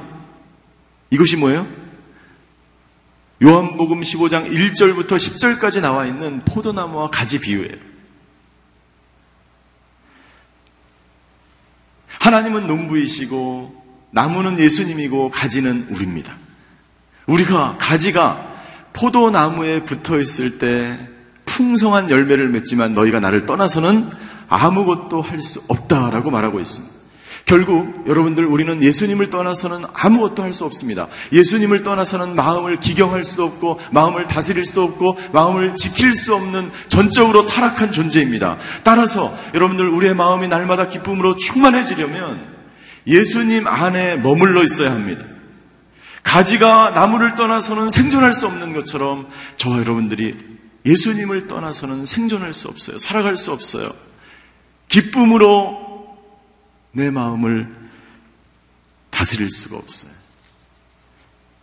이것이 1.10 1.38
뭐예요? 1.38 1.68
요한복음 3.42 4.02
15장 4.02 4.50
1절부터 4.50 5.18
10절까지 5.18 5.82
나와 5.82 6.06
있는 6.06 6.44
포도나무와 6.46 7.10
가지 7.10 7.40
비유예요. 7.40 7.94
하나님은 12.20 12.68
농부이시고 12.68 13.84
나무는 14.12 14.58
예수님이고 14.60 15.32
가지는 15.32 15.88
우리입니다. 15.90 16.38
우리가 17.26 17.78
가지가 17.80 18.53
포도나무에 18.94 19.84
붙어 19.84 20.20
있을 20.20 20.58
때 20.58 20.98
풍성한 21.46 22.10
열매를 22.10 22.50
맺지만 22.50 22.94
너희가 22.94 23.20
나를 23.20 23.46
떠나서는 23.46 24.10
아무것도 24.50 25.22
할 25.22 25.42
수 25.44 25.62
없다라고 25.68 26.32
말하고 26.32 26.60
있습니다. 26.60 26.94
결국 27.46 28.06
여러분들 28.08 28.46
우리는 28.46 28.82
예수님을 28.82 29.30
떠나서는 29.30 29.84
아무것도 29.94 30.44
할 30.44 30.54
수 30.54 30.64
없습니다. 30.64 31.08
예수님을 31.34 31.84
떠나서는 31.84 32.36
마음을 32.36 32.80
기경할 32.80 33.24
수도 33.26 33.44
없고 33.44 33.80
마음을 33.92 34.28
다스릴 34.28 34.66
수도 34.66 34.84
없고 34.84 35.18
마음을 35.34 35.76
지킬 35.76 36.16
수 36.16 36.34
없는 36.36 36.72
전적으로 36.88 37.46
타락한 37.46 37.92
존재입니다. 37.92 38.58
따라서 38.84 39.36
여러분들 39.54 39.90
우리의 39.90 40.16
마음이 40.16 40.48
날마다 40.48 40.88
기쁨으로 40.88 41.36
충만해지려면 41.36 42.54
예수님 43.08 43.68
안에 43.68 44.16
머물러 44.18 44.64
있어야 44.64 44.92
합니다. 44.92 45.26
가지가 46.24 46.92
나무를 46.92 47.36
떠나서는 47.36 47.90
생존할 47.90 48.34
수 48.34 48.48
없는 48.48 48.74
것처럼 48.74 49.30
저와 49.58 49.80
여러분들이 49.80 50.36
예수님을 50.86 51.48
떠나서는 51.48 52.06
생존할 52.06 52.54
수 52.54 52.68
없어요. 52.68 52.98
살아갈 52.98 53.38
수 53.38 53.52
없어요. 53.52 53.92
기쁨으로 54.88 56.18
내 56.92 57.10
마음을 57.12 57.74
다스릴 59.10 59.52
수가 59.52 59.78
없어요. 59.78 60.12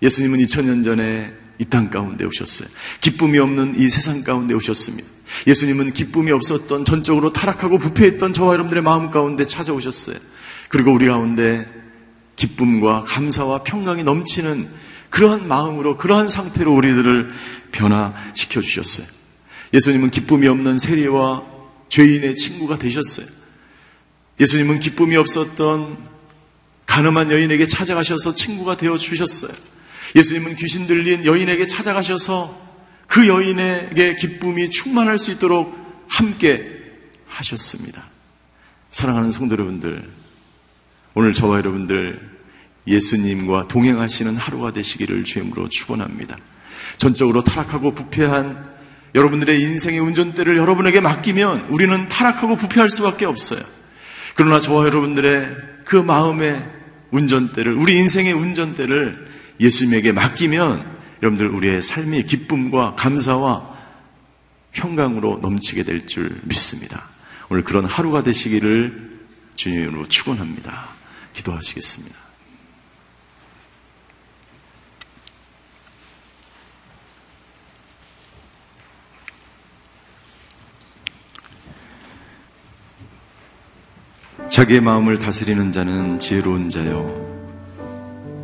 예수님은 0.03 0.39
2000년 0.41 0.85
전에 0.85 1.35
이 1.61 1.65
땅 1.67 1.91
가운데 1.91 2.25
오셨어요. 2.25 2.69
기쁨이 3.03 3.39
없는 3.39 3.79
이 3.79 3.91
세상 3.91 4.25
가운데 4.25 4.55
오셨습니다. 4.55 5.07
예수님은 5.47 5.93
기쁨이 5.93 6.33
없었던 6.33 6.87
전적으로 6.87 7.33
타락하고 7.35 7.79
부패했던 7.79 8.33
저와 8.33 8.55
여러분들의 8.55 8.83
마음 8.83 9.11
가운데 9.11 9.45
찾아오셨어요. 9.45 10.17
그리고 10.71 10.93
우리 10.93 11.07
가운데 11.07 11.69
기쁨과 12.41 13.05
감사와 13.05 13.63
평강이 13.65 14.03
넘치는 14.03 14.71
그러한 15.11 15.47
마음으로 15.47 15.99
그러한 15.99 16.31
상태로 16.31 16.75
우리들을 16.75 17.33
변화시켜 17.71 18.63
주셨어요. 18.63 19.07
예수님은 19.75 20.11
기쁨이 20.11 20.49
없는 20.49 20.79
세리와 20.79 21.43
죄인의 21.91 22.37
친구가 22.37 22.77
되셨어요. 22.79 23.27
예수님은 24.41 24.79
기쁨이 24.79 25.17
없었던 25.17 25.99
가늠한 26.87 27.31
여인에게 27.31 27.67
찾아가셔서 27.67 28.33
친구가 28.33 28.79
되어 28.79 28.97
주셨어요. 28.97 29.53
예수님은 30.17 30.57
귀신 30.57 30.87
들린 30.87 31.27
여인에게 31.27 31.67
찾아가셔서 31.67 32.59
그 33.07 33.29
여인에게 33.29 34.15
기쁨이 34.17 34.71
충만할 34.71 35.19
수 35.19 35.31
있도록 35.33 35.77
함께 36.09 36.81
하셨습니다. 37.27 38.07
사랑하는 38.91 39.31
성도 39.31 39.55
여러분들, 39.55 40.20
오늘 41.15 41.33
저와 41.33 41.59
여러분들 41.59 42.21
예수님과 42.87 43.69
동행하시는 43.69 44.37
하루가 44.37 44.73
되시기를 44.73 45.25
주임으로 45.25 45.69
축원합니다. 45.69 46.37
전적으로 46.99 47.43
타락하고 47.43 47.95
부패한 47.95 48.71
여러분들의 49.15 49.61
인생의 49.61 49.99
운전대를 50.01 50.57
여러분에게 50.57 51.01
맡기면 51.01 51.67
우리는 51.71 52.09
타락하고 52.09 52.57
부패할 52.57 52.91
수밖에 52.91 53.27
없어요. 53.27 53.61
그러나 54.35 54.61
저와 54.61 54.87
여러분들의 54.87 55.57
그 55.85 55.97
마음의 55.97 56.65
운전대를 57.11 57.75
우리 57.75 57.97
인생의 57.99 58.33
운전대를 58.33 59.29
예수님에게 59.59 60.13
맡기면 60.13 60.99
여러분들 61.23 61.49
우리의 61.49 61.83
삶이 61.83 62.23
기쁨과 62.25 62.95
감사와 62.95 63.69
평강으로 64.73 65.41
넘치게 65.43 65.83
될 65.83 66.07
줄 66.07 66.41
믿습니다. 66.45 67.09
오늘 67.49 67.65
그런 67.65 67.85
하루가 67.85 68.23
되시기를 68.23 69.11
주님으로 69.57 70.07
축원합니다. 70.07 71.00
기도하시겠습니다. 71.41 72.17
자기의 84.51 84.81
마음을 84.81 85.19
다스리는 85.19 85.73
자는 85.73 86.19
지혜로운 86.19 86.71
자요. 86.71 87.29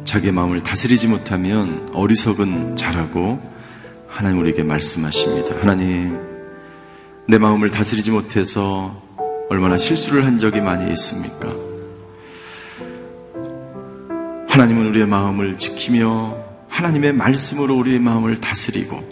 자기의 0.04 0.32
마음을 0.32 0.62
다스리지 0.62 1.09
못하면 1.09 1.90
어리석은 1.92 2.76
자라고 2.76 3.42
하나님 4.09 4.40
우리에게 4.40 4.62
말씀하십니다. 4.62 5.56
하나님, 5.61 6.18
내 7.28 7.38
마음을 7.38 7.70
다스리지 7.70 8.12
못해서 8.12 9.02
얼마나 9.50 9.76
실수를 9.76 10.24
한 10.24 10.38
적이 10.38 10.61
많이 10.61 10.90
있습니까? 10.92 11.65
하나님은 14.56 14.86
우리의 14.86 15.04
마음을 15.04 15.58
지키며 15.58 16.34
하나님의 16.70 17.12
말씀으로 17.12 17.76
우리의 17.76 17.98
마음을 17.98 18.40
다스리고 18.40 19.06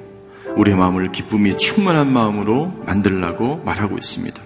우리의 0.57 0.75
마음을 0.75 1.13
기쁨이 1.13 1.59
충만한 1.59 2.11
마음으로 2.11 2.83
만들라고 2.87 3.63
말하고 3.63 3.99
있습니다. 3.99 4.41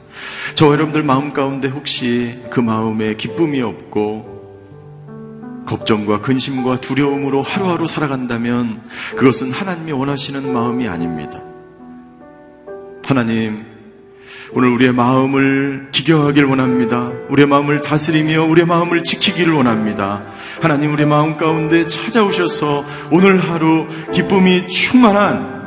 저 0.56 0.72
여러분들 0.72 1.04
마음 1.04 1.32
가운데 1.32 1.68
혹시 1.68 2.42
그 2.50 2.58
마음에 2.58 3.14
기쁨이 3.14 3.60
없고 3.60 5.62
걱정과 5.66 6.20
근심과 6.20 6.80
두려움으로 6.80 7.42
하루하루 7.42 7.86
살아간다면 7.86 8.82
그것은 9.10 9.52
하나님이 9.52 9.92
원하시는 9.92 10.52
마음이 10.52 10.88
아닙니다. 10.88 11.40
하나님, 13.06 13.64
오늘 14.52 14.70
우리의 14.70 14.92
마음을 14.94 15.90
기경하길 15.92 16.42
원합니다. 16.42 17.12
우리의 17.30 17.46
마음을 17.46 17.82
다스리며 17.82 18.44
우리의 18.44 18.66
마음을 18.66 19.02
지키기를 19.02 19.52
원합니다. 19.52 20.22
하나님 20.60 20.92
우리의 20.92 21.08
마음 21.08 21.36
가운데 21.36 21.86
찾아오셔서 21.86 22.84
오늘 23.10 23.40
하루 23.40 23.86
기쁨이 24.12 24.68
충만한 24.68 25.58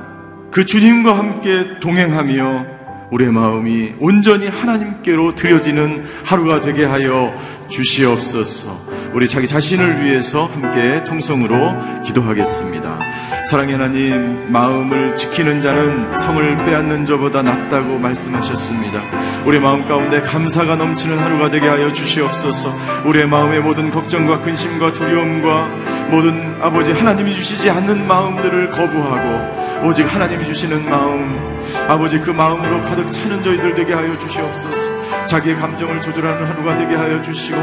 그 0.51 0.65
주님과 0.65 1.17
함께 1.17 1.79
동행하며 1.79 2.80
우리의 3.11 3.31
마음이 3.31 3.93
온전히 3.99 4.47
하나님께로 4.47 5.35
드려지는 5.35 6.05
하루가 6.25 6.61
되게 6.61 6.85
하여 6.85 7.33
주시옵소서. 7.69 8.89
우리 9.13 9.27
자기 9.27 9.47
자신을 9.47 10.03
위해서 10.03 10.45
함께 10.45 11.03
통성으로 11.03 12.03
기도하겠습니다. 12.03 12.99
사랑의 13.45 13.73
하나님, 13.75 14.51
마음을 14.51 15.15
지키는 15.17 15.59
자는 15.59 16.17
성을 16.17 16.63
빼앗는 16.63 17.05
자보다 17.05 17.41
낫다고 17.41 17.97
말씀하셨습니다. 17.97 19.01
우리 19.45 19.59
마음 19.59 19.85
가운데 19.87 20.21
감사가 20.21 20.77
넘치는 20.77 21.17
하루가 21.19 21.49
되게 21.49 21.67
하여 21.67 21.91
주시옵소서. 21.91 22.73
우리의 23.05 23.27
마음의 23.27 23.59
모든 23.61 23.91
걱정과 23.91 24.41
근심과 24.41 24.93
두려움과 24.93 25.67
모든 26.09 26.55
아버지 26.61 26.91
하나님이 26.91 27.35
주시지 27.35 27.69
않는 27.69 28.07
마음들을 28.07 28.69
거부하고 28.69 29.87
오직 29.87 30.03
하나님이 30.03 30.45
주시는 30.45 30.89
마음, 30.89 31.50
아버지 31.87 32.19
그 32.19 32.31
마음으로 32.31 32.81
가득 32.83 33.11
차는 33.11 33.43
저희들 33.43 33.75
되게 33.75 33.93
하여 33.93 34.17
주시옵소서. 34.17 35.25
자기의 35.25 35.55
감정을 35.57 36.01
조절하는 36.01 36.47
하루가 36.47 36.77
되게 36.77 36.95
하여 36.95 37.21
주시고 37.21 37.57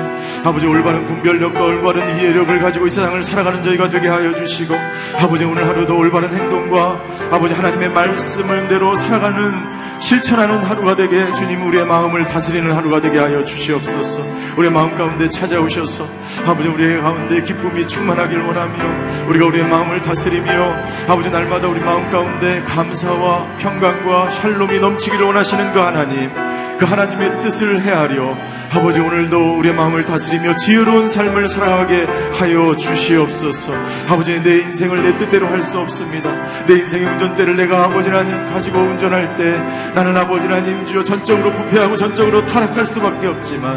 아버지 0.44 0.66
올바른 0.66 1.04
분별력과 1.06 1.60
올바른 1.60 2.16
이해력을 2.16 2.58
가지고 2.58 2.86
이 2.86 2.90
세상을 2.90 3.22
살아가는 3.22 3.62
저희가 3.62 3.88
되게 3.88 4.08
하여 4.08 4.34
주시고 4.34 4.74
아버지 5.18 5.44
오늘 5.44 5.66
하루도 5.66 5.96
올바른 5.96 6.32
행동과 6.32 7.02
아버지 7.30 7.54
하나님의 7.54 7.90
말씀을 7.90 8.68
대로 8.68 8.94
살아가는 8.94 9.77
실천하는 10.00 10.58
하루가 10.58 10.94
되게 10.94 11.32
주님 11.34 11.66
우리의 11.66 11.84
마음을 11.84 12.26
다스리는 12.26 12.70
하루가 12.74 13.00
되게 13.00 13.18
하여 13.18 13.44
주시옵소서. 13.44 14.20
우리의 14.56 14.72
마음 14.72 14.96
가운데 14.96 15.28
찾아오셔서 15.28 16.06
아버지 16.46 16.68
우리의 16.68 17.02
가운데 17.02 17.42
기쁨이 17.42 17.86
충만하길 17.86 18.38
원하며 18.38 19.28
우리가 19.28 19.46
우리의 19.46 19.68
마음을 19.68 20.00
다스리며 20.02 20.76
아버지 21.08 21.28
날마다 21.30 21.68
우리 21.68 21.80
마음 21.80 22.10
가운데 22.10 22.62
감사와 22.62 23.46
평강과 23.58 24.30
샬롬이 24.30 24.78
넘치기를 24.78 25.26
원하시는 25.26 25.72
그 25.72 25.78
하나님 25.78 26.30
그 26.78 26.84
하나님의 26.84 27.42
뜻을 27.42 27.82
헤아려 27.82 28.36
아버지 28.72 29.00
오늘도 29.00 29.58
우리의 29.58 29.74
마음을 29.74 30.04
다스리며 30.04 30.56
지혜로운 30.58 31.08
삶을 31.08 31.48
살아가게 31.48 32.06
하여 32.34 32.76
주시옵소서. 32.76 33.72
아버지 34.08 34.40
내 34.42 34.58
인생을 34.58 35.02
내 35.02 35.16
뜻대로 35.16 35.46
할 35.48 35.62
수 35.62 35.78
없습니다. 35.80 36.30
내 36.66 36.74
인생의 36.74 37.06
운전대를 37.06 37.56
내가 37.56 37.84
아버지 37.84 38.08
하나님 38.08 38.32
가지고 38.52 38.78
운전할 38.78 39.36
때 39.36 39.58
나는 39.94 40.16
아버지 40.16 40.46
하나님 40.46 40.86
주여 40.86 41.02
전적으로 41.02 41.52
부패하고 41.52 41.96
전적으로 41.96 42.46
타락할 42.46 42.86
수밖에 42.86 43.26
없지만 43.26 43.76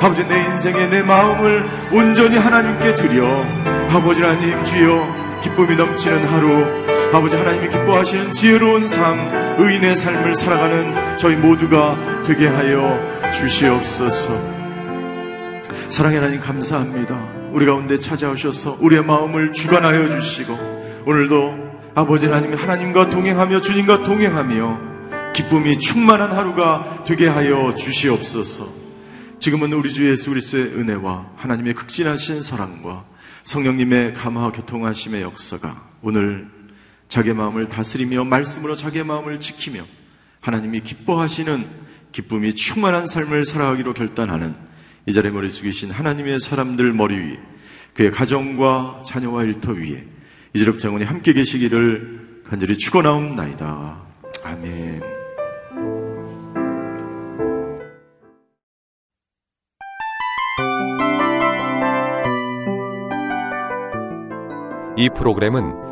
아버지 0.00 0.22
내 0.24 0.44
인생에 0.44 0.86
내 0.86 1.02
마음을 1.02 1.64
온전히 1.90 2.36
하나님께 2.36 2.94
드려 2.96 3.44
아버지 3.92 4.20
하나님 4.22 4.62
주여 4.64 5.40
기쁨이 5.42 5.74
넘치는 5.74 6.26
하루 6.28 7.01
아버지 7.12 7.36
하나님이 7.36 7.68
기뻐하시는 7.68 8.32
지혜로운 8.32 8.88
삶 8.88 9.18
의인의 9.58 9.96
삶을 9.96 10.34
살아가는 10.34 11.18
저희 11.18 11.36
모두가 11.36 12.24
되게 12.26 12.46
하여 12.46 12.98
주시옵소서. 13.34 14.32
사랑의 15.90 16.20
하나님 16.20 16.40
감사합니다. 16.40 17.50
우리 17.52 17.66
가운데 17.66 17.98
찾아오셔서 17.98 18.78
우리의 18.80 19.04
마음을 19.04 19.52
주관하여 19.52 20.08
주시고 20.20 20.54
오늘도 21.04 21.72
아버지 21.94 22.28
하나님 22.28 22.54
하나님과 22.54 23.10
동행하며 23.10 23.60
주님과 23.60 24.04
동행하며 24.04 25.32
기쁨이 25.34 25.78
충만한 25.78 26.32
하루가 26.32 27.04
되게 27.06 27.28
하여 27.28 27.74
주시옵소서. 27.74 28.66
지금은 29.38 29.70
우리 29.74 29.92
주 29.92 30.10
예수 30.10 30.30
그리스도의 30.30 30.64
은혜와 30.76 31.32
하나님의 31.36 31.74
극진하신 31.74 32.40
사랑과 32.40 33.04
성령님의 33.44 34.14
감화 34.14 34.50
교통하심의 34.50 35.20
역사가 35.20 35.76
오늘 36.00 36.61
자기 37.12 37.34
마음을 37.34 37.68
다스리며 37.68 38.24
말씀으로 38.24 38.74
자기 38.74 39.02
마음을 39.02 39.38
지키며 39.38 39.84
하나님이 40.40 40.80
기뻐하시는 40.80 41.66
기쁨이 42.10 42.54
충만한 42.54 43.06
삶을 43.06 43.44
살아가기로 43.44 43.92
결단하는 43.92 44.54
이 45.04 45.12
자리에 45.12 45.30
머리 45.30 45.50
숙이신 45.50 45.90
하나님의 45.90 46.40
사람들 46.40 46.94
머리 46.94 47.18
위에 47.18 47.38
그의 47.92 48.10
가정과 48.12 49.02
자녀와 49.04 49.44
일터 49.44 49.72
위에 49.72 50.06
이재록 50.54 50.78
장군이 50.78 51.04
함께 51.04 51.34
계시기를 51.34 52.44
간절히 52.48 52.78
축원하옵나이다. 52.78 54.02
아멘. 54.44 55.02
이 64.96 65.10
프로그램은 65.14 65.91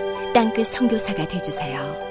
땅끝 0.33 0.67
성교사가 0.67 1.27
되주세요 1.27 2.10